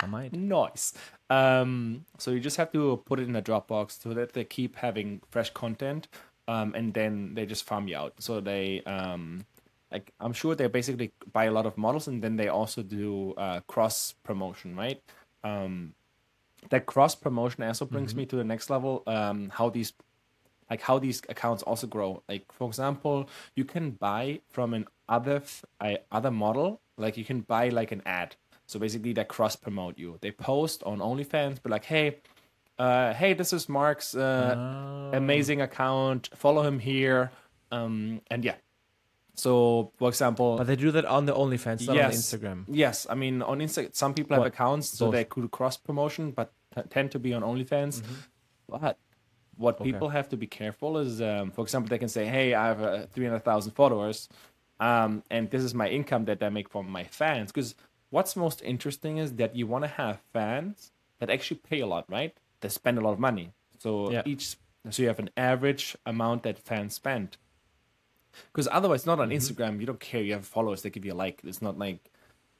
I 0.00 0.06
might. 0.06 0.32
nice. 0.58 0.94
Um, 1.30 2.06
so 2.16 2.30
you 2.30 2.40
just 2.40 2.56
have 2.56 2.72
to 2.72 3.02
put 3.04 3.20
it 3.20 3.28
in 3.28 3.36
a 3.36 3.42
Dropbox 3.42 4.02
so 4.02 4.14
that 4.14 4.32
they 4.32 4.44
keep 4.44 4.76
having 4.76 5.20
fresh 5.30 5.50
content, 5.50 6.08
um, 6.48 6.74
and 6.74 6.92
then 6.92 7.34
they 7.34 7.46
just 7.46 7.64
farm 7.64 7.86
you 7.86 7.96
out. 7.96 8.14
So 8.18 8.40
they, 8.40 8.82
um, 8.82 9.44
like, 9.92 10.12
I'm 10.18 10.32
sure 10.32 10.54
they 10.54 10.66
basically 10.66 11.12
buy 11.32 11.44
a 11.44 11.52
lot 11.52 11.66
of 11.66 11.76
models, 11.78 12.08
and 12.08 12.20
then 12.22 12.36
they 12.36 12.48
also 12.48 12.82
do 12.82 13.34
uh, 13.36 13.60
cross 13.68 14.14
promotion, 14.24 14.74
right? 14.74 15.00
Um, 15.44 15.94
that 16.70 16.86
cross 16.86 17.14
promotion 17.14 17.62
also 17.62 17.84
brings 17.84 18.14
me 18.16 18.26
to 18.26 18.36
the 18.36 18.44
next 18.44 18.68
level. 18.68 19.04
Um, 19.06 19.50
how 19.50 19.70
these 19.70 19.92
like 20.68 20.82
how 20.82 20.98
these 20.98 21.22
accounts 21.28 21.62
also 21.62 21.86
grow. 21.86 22.22
Like 22.28 22.50
for 22.52 22.66
example, 22.68 23.28
you 23.54 23.64
can 23.64 23.92
buy 23.92 24.40
from 24.50 24.74
an 24.74 24.86
other 25.08 25.42
other 26.10 26.30
model. 26.30 26.80
Like 26.96 27.16
you 27.16 27.24
can 27.24 27.40
buy 27.42 27.68
like 27.68 27.92
an 27.92 28.02
ad. 28.04 28.36
So 28.66 28.78
basically, 28.78 29.12
they 29.12 29.24
cross 29.24 29.56
promote 29.56 29.98
you. 29.98 30.18
They 30.20 30.30
post 30.30 30.82
on 30.82 30.98
OnlyFans, 30.98 31.58
but 31.62 31.70
like, 31.70 31.84
hey, 31.84 32.18
uh, 32.78 33.12
hey, 33.14 33.34
this 33.34 33.52
is 33.52 33.68
Mark's 33.68 34.14
uh, 34.14 34.54
Oh. 34.56 35.16
amazing 35.16 35.60
account. 35.60 36.30
Follow 36.34 36.62
him 36.62 36.78
here. 36.78 37.30
Um, 37.70 38.20
and 38.30 38.44
yeah. 38.44 38.54
So 39.34 39.92
for 39.98 40.08
example, 40.08 40.56
But 40.56 40.66
they 40.66 40.76
do 40.76 40.90
that 40.92 41.04
on 41.04 41.26
the 41.26 41.32
OnlyFans, 41.34 41.86
not 41.86 41.96
Yes. 41.96 42.12
on 42.14 42.18
Instagram. 42.40 42.64
Yes, 42.68 43.06
I 43.08 43.14
mean 43.14 43.42
on 43.42 43.58
Insta, 43.60 43.94
some 43.94 44.12
people 44.14 44.34
have 44.34 44.40
What? 44.44 44.48
accounts, 44.54 44.88
so 44.88 45.06
Both. 45.06 45.14
they 45.14 45.24
could 45.24 45.50
cross 45.50 45.76
promotion, 45.76 46.32
but 46.32 46.52
t- 46.74 46.82
tend 46.90 47.12
to 47.12 47.18
be 47.18 47.32
on 47.34 47.42
OnlyFans. 47.42 48.02
But 48.68 48.98
what 49.56 49.74
Mm-hmm. 49.76 49.82
Okay. 49.82 49.92
people 49.92 50.08
have 50.10 50.28
to 50.30 50.36
be 50.36 50.46
careful 50.46 50.98
is, 50.98 51.20
um, 51.20 51.50
for 51.52 51.62
example, 51.62 51.88
they 51.88 51.98
can 51.98 52.08
say, 52.08 52.26
"Hey, 52.26 52.54
I 52.54 52.66
have 52.68 52.80
uh, 52.82 53.06
three 53.12 53.26
hundred 53.26 53.44
thousand 53.44 53.72
followers, 53.72 54.28
um, 54.80 55.22
and 55.30 55.50
this 55.50 55.62
is 55.62 55.72
my 55.74 55.88
income 55.88 56.24
that 56.26 56.42
I 56.42 56.48
make 56.48 56.68
from 56.68 56.88
my 56.90 57.04
fans." 57.04 57.50
Because 57.52 57.74
what's 58.10 58.34
most 58.36 58.62
interesting 58.62 59.18
is 59.18 59.34
that 59.34 59.54
you 59.56 59.66
want 59.66 59.84
to 59.84 59.88
have 60.02 60.20
fans 60.32 60.90
that 61.20 61.28
actually 61.30 61.58
pay 61.70 61.80
a 61.80 61.86
lot, 61.86 62.04
right? 62.08 62.34
They 62.60 62.68
spend 62.68 62.98
a 62.98 63.00
lot 63.00 63.12
of 63.12 63.18
money. 63.18 63.52
So 63.78 64.10
Yeah. 64.10 64.22
each, 64.24 64.56
so 64.90 65.02
you 65.02 65.08
have 65.08 65.18
an 65.18 65.30
average 65.36 65.96
amount 66.06 66.42
that 66.42 66.58
fans 66.58 66.94
spend. 66.94 67.36
Because 68.52 68.68
otherwise, 68.70 69.06
not 69.06 69.18
Mm-hmm. 69.18 69.32
on 69.32 69.36
Instagram, 69.38 69.80
you 69.80 69.86
don't 69.86 70.00
care. 70.00 70.22
You 70.22 70.32
have 70.34 70.46
followers, 70.46 70.82
they 70.82 70.90
give 70.90 71.04
you 71.04 71.12
a 71.12 71.14
like. 71.14 71.40
It's 71.44 71.62
not 71.62 71.78
like 71.78 72.10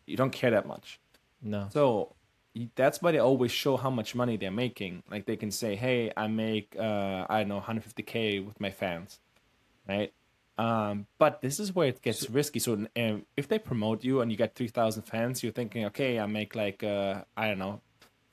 you 0.06 0.16
don't 0.16 0.30
care 0.32 0.50
that 0.50 0.66
much. 0.66 1.00
No. 1.42 1.68
So 1.70 2.14
that's 2.74 3.00
why 3.00 3.12
they 3.12 3.18
always 3.18 3.52
show 3.52 3.76
how 3.76 3.90
much 3.90 4.14
money 4.14 4.36
they're 4.36 4.50
making. 4.50 5.02
Like 5.10 5.26
they 5.26 5.36
can 5.36 5.50
say, 5.50 5.76
"Hey, 5.76 6.12
I 6.16 6.26
make 6.26 6.74
uh, 6.78 7.26
I 7.28 7.40
don't 7.40 7.48
know 7.48 7.60
150k 7.60 8.44
with 8.44 8.58
my 8.60 8.70
fans," 8.70 9.20
right? 9.88 10.12
Um, 10.56 11.06
but 11.18 11.40
this 11.40 11.60
is 11.60 11.72
where 11.72 11.86
it 11.88 12.02
gets 12.02 12.28
risky. 12.28 12.58
So 12.58 12.72
um, 12.96 13.26
if 13.36 13.46
they 13.46 13.60
promote 13.60 14.02
you 14.02 14.20
and 14.22 14.30
you 14.32 14.36
get 14.36 14.56
3,000 14.56 15.02
fans, 15.02 15.42
you're 15.44 15.52
thinking, 15.52 15.84
"Okay, 15.86 16.18
I 16.18 16.26
make 16.26 16.56
like 16.56 16.82
uh, 16.82 17.22
I 17.36 17.46
don't 17.48 17.58
know 17.58 17.80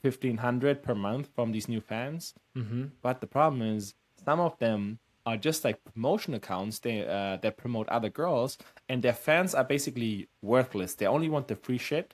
1,500 0.09 0.83
per 0.83 0.95
month 0.95 1.29
from 1.35 1.51
these 1.51 1.67
new 1.67 1.81
fans." 1.81 2.33
Mm-hmm. 2.55 2.85
But 3.01 3.21
the 3.21 3.27
problem 3.27 3.61
is, 3.61 3.93
some 4.23 4.39
of 4.39 4.57
them 4.59 4.99
are 5.25 5.37
just 5.37 5.63
like 5.63 5.83
promotion 5.83 6.33
accounts. 6.33 6.79
They 6.79 7.01
uh, 7.01 7.37
that 7.37 7.57
promote 7.57 7.89
other 7.89 8.09
girls, 8.09 8.57
and 8.87 9.01
their 9.01 9.13
fans 9.13 9.55
are 9.55 9.63
basically 9.63 10.27
worthless. 10.41 10.95
They 10.95 11.07
only 11.07 11.29
want 11.29 11.47
the 11.47 11.55
free 11.55 11.77
shit, 11.77 12.13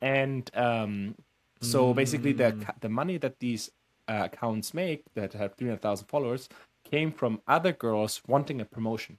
and 0.00 0.50
um, 0.54 1.16
so 1.60 1.92
basically 1.94 2.32
the 2.32 2.54
the 2.80 2.88
money 2.88 3.18
that 3.18 3.40
these 3.40 3.70
uh, 4.08 4.22
accounts 4.24 4.72
make 4.72 5.04
that 5.14 5.32
have 5.32 5.54
three 5.54 5.68
hundred 5.68 5.82
thousand 5.82 6.06
followers 6.06 6.48
came 6.84 7.12
from 7.12 7.40
other 7.46 7.72
girls 7.72 8.22
wanting 8.26 8.60
a 8.60 8.64
promotion. 8.64 9.18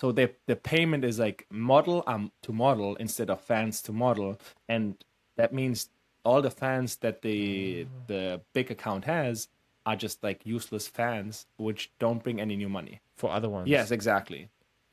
So 0.00 0.12
the 0.12 0.30
the 0.46 0.56
payment 0.56 1.04
is 1.04 1.18
like 1.18 1.46
model 1.50 2.02
um 2.06 2.32
to 2.42 2.52
model 2.52 2.96
instead 2.96 3.30
of 3.30 3.40
fans 3.40 3.82
to 3.82 3.92
model, 3.92 4.40
and 4.68 4.96
that 5.36 5.52
means 5.52 5.90
all 6.28 6.40
the 6.48 6.54
fans 6.62 6.90
that 7.04 7.16
the 7.26 7.86
the 8.12 8.22
big 8.56 8.66
account 8.76 9.02
has 9.16 9.48
are 9.88 9.96
just 10.04 10.16
like 10.28 10.38
useless 10.56 10.86
fans, 10.98 11.46
which 11.66 11.82
don't 12.04 12.20
bring 12.22 12.38
any 12.46 12.56
new 12.62 12.68
money. 12.78 12.96
For 13.20 13.28
other 13.38 13.48
ones. 13.56 13.66
Yes, 13.76 13.90
exactly. 13.98 14.42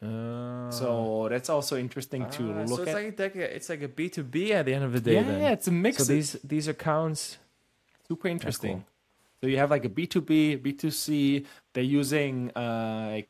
Uh, 0.02 0.72
So 0.82 1.28
that's 1.32 1.50
also 1.56 1.74
interesting 1.86 2.24
to 2.38 2.44
ah, 2.52 2.64
look 2.70 2.78
so 2.78 2.82
it's 2.84 2.92
at. 2.92 2.96
like, 2.96 3.20
like 3.20 3.36
a, 3.36 3.56
it's 3.56 3.70
like 3.74 3.84
a 3.90 3.92
B 3.98 4.10
two 4.16 4.24
B 4.24 4.38
at 4.54 4.64
the 4.68 4.74
end 4.78 4.86
of 4.90 4.94
the 4.98 5.02
day. 5.10 5.16
yeah, 5.16 5.24
then. 5.30 5.42
yeah, 5.44 5.52
it's 5.58 5.68
a 5.68 5.72
mix. 5.86 5.98
So 5.98 6.02
of- 6.04 6.08
these 6.16 6.32
these 6.54 6.68
accounts. 6.76 7.38
super 8.08 8.28
interesting. 8.36 8.78
cool. 8.84 8.86
So 9.42 9.48
you 9.52 9.58
have 9.58 9.70
like 9.76 9.86
a 9.86 9.90
B2B, 9.90 10.62
B2C. 10.66 11.46
They're 11.74 11.84
using 12.02 12.52
uh, 12.56 13.10
like 13.16 13.30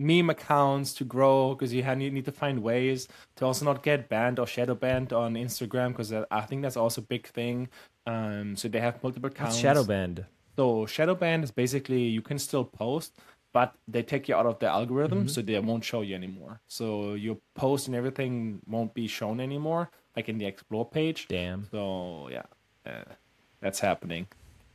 meme 0.00 0.30
accounts 0.30 0.94
to 0.94 1.04
grow 1.04 1.54
because 1.54 1.72
you, 1.72 1.82
you 1.84 2.10
need 2.10 2.24
to 2.24 2.32
find 2.32 2.62
ways 2.62 3.06
to 3.36 3.44
also 3.44 3.64
not 3.64 3.82
get 3.82 4.08
banned 4.08 4.38
or 4.38 4.46
shadow 4.46 4.74
banned 4.74 5.12
on 5.12 5.34
Instagram 5.34 5.88
because 5.88 6.12
I 6.12 6.40
think 6.48 6.62
that's 6.62 6.76
also 6.76 7.02
a 7.02 7.04
big 7.04 7.26
thing. 7.26 7.68
Um, 8.06 8.56
so 8.56 8.68
they 8.68 8.80
have 8.80 9.02
multiple 9.02 9.28
accounts. 9.28 9.54
What's 9.54 9.60
shadow 9.60 9.84
band? 9.84 10.24
So 10.56 10.86
shadow 10.86 11.14
ban 11.14 11.42
is 11.44 11.50
basically 11.50 12.02
you 12.02 12.22
can 12.22 12.38
still 12.38 12.64
post, 12.64 13.14
but 13.52 13.74
they 13.86 14.02
take 14.02 14.28
you 14.28 14.34
out 14.34 14.46
of 14.46 14.58
the 14.58 14.66
algorithm, 14.66 15.28
so 15.28 15.42
they 15.42 15.58
won't 15.58 15.84
show 15.84 16.00
you 16.00 16.14
anymore. 16.14 16.60
So 16.66 17.14
your 17.14 17.36
post 17.54 17.86
and 17.86 17.94
everything 17.96 18.60
won't 18.66 18.94
be 18.94 19.06
shown 19.06 19.40
anymore, 19.40 19.90
like 20.16 20.28
in 20.28 20.38
the 20.38 20.46
explore 20.46 20.86
page. 20.88 21.28
Damn. 21.28 21.66
So 21.70 22.28
yeah, 22.30 22.42
uh, 22.86 23.04
that's 23.60 23.80
happening. 23.80 24.26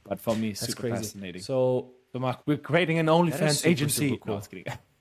But 0.07 0.19
for 0.19 0.35
me, 0.35 0.49
That's 0.49 0.67
super 0.67 0.81
crazy. 0.81 0.95
fascinating. 0.97 1.41
So, 1.41 1.89
So 2.13 2.19
Mark, 2.19 2.41
we're 2.45 2.57
creating 2.57 2.99
an 2.99 3.07
OnlyFans 3.07 3.65
agency. 3.65 4.09
super 4.09 4.25
cool. 4.25 4.43
No, 4.67 4.73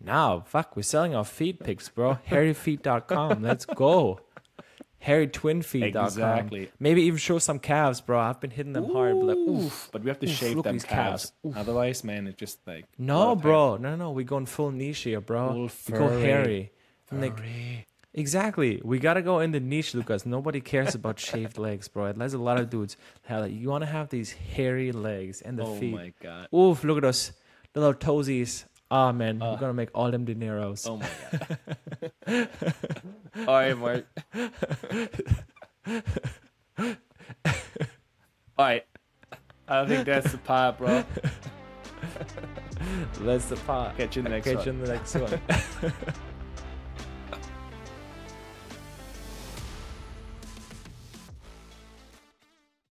Now, 0.00 0.40
fuck, 0.46 0.76
we're 0.76 0.82
selling 0.82 1.14
our 1.14 1.24
feed 1.24 1.60
pics, 1.60 1.88
bro. 1.88 2.18
HairyFeet.com. 2.28 3.42
Let's 3.42 3.64
go. 3.64 4.20
HairyTwinFeet.com. 5.02 6.04
Exactly. 6.04 6.70
Maybe 6.78 7.02
even 7.02 7.18
show 7.18 7.38
some 7.38 7.58
calves, 7.58 8.00
bro. 8.00 8.18
I've 8.18 8.40
been 8.40 8.50
hitting 8.50 8.72
them 8.74 8.90
hard. 8.92 9.14
But 9.16 9.26
like, 9.26 9.36
oof. 9.36 9.88
But 9.92 10.02
we 10.02 10.08
have 10.10 10.18
to 10.20 10.26
Oof, 10.26 10.32
shave 10.34 10.62
them 10.62 10.78
calves. 10.78 11.32
calves. 11.42 11.56
Otherwise, 11.56 12.04
man, 12.04 12.26
it's 12.26 12.38
just 12.38 12.58
like 12.66 12.86
No, 12.98 13.34
bro. 13.34 13.76
No, 13.76 13.96
no. 13.96 14.10
We're 14.12 14.24
going 14.24 14.46
full 14.46 14.70
niche 14.70 15.00
here, 15.00 15.20
bro. 15.20 15.68
Full 15.68 15.94
we 15.94 15.98
go 15.98 16.18
hairy. 16.20 16.72
Like, 17.10 17.36
Furry. 17.38 17.86
Exactly. 18.14 18.80
We 18.84 18.98
gotta 18.98 19.22
go 19.22 19.40
in 19.40 19.52
the 19.52 19.60
niche, 19.60 19.94
Lucas. 19.94 20.24
Nobody 20.24 20.60
cares 20.60 20.94
about 20.94 21.18
shaved 21.18 21.58
legs, 21.58 21.88
bro. 21.88 22.06
It 22.06 22.18
There's 22.18 22.32
a 22.34 22.38
lot 22.38 22.58
of 22.60 22.70
dudes. 22.70 22.96
Like, 23.28 23.52
you 23.52 23.68
want 23.70 23.82
to 23.82 23.90
have 23.90 24.08
these 24.08 24.32
hairy 24.32 24.92
legs 24.92 25.42
and 25.42 25.58
the 25.58 25.64
Oh 25.64 25.74
feet. 25.78 25.92
my 25.94 26.12
god. 26.22 26.48
Oof! 26.54 26.82
Look 26.84 26.98
at 26.98 27.04
us, 27.04 27.32
little 27.74 27.94
toesies. 27.94 28.64
Ah 28.90 29.12
man, 29.12 29.40
Uh. 29.42 29.52
we're 29.52 29.58
gonna 29.58 29.72
make 29.74 29.90
all 29.94 30.10
them 30.10 30.24
dineros. 30.26 30.86
Oh 30.88 30.96
my 30.98 31.08
god. 32.26 32.48
All 33.48 33.54
right, 33.54 33.76
Mark. 33.76 34.06
All 38.56 38.66
right. 38.66 38.84
I 39.66 39.86
think 39.86 40.04
that's 40.06 40.30
the 40.30 40.38
part, 40.38 40.78
bro. 40.78 41.04
That's 43.20 43.46
the 43.46 43.56
part. 43.56 43.96
Catch 43.96 44.16
you 44.16 44.20
in 44.20 44.24
the 44.24 44.30
next 44.30 44.44
Catch 44.46 44.56
one. 44.56 44.64
you 44.66 44.72
in 44.72 44.80
the 44.84 44.92
next 44.92 45.14
one. 45.16 45.40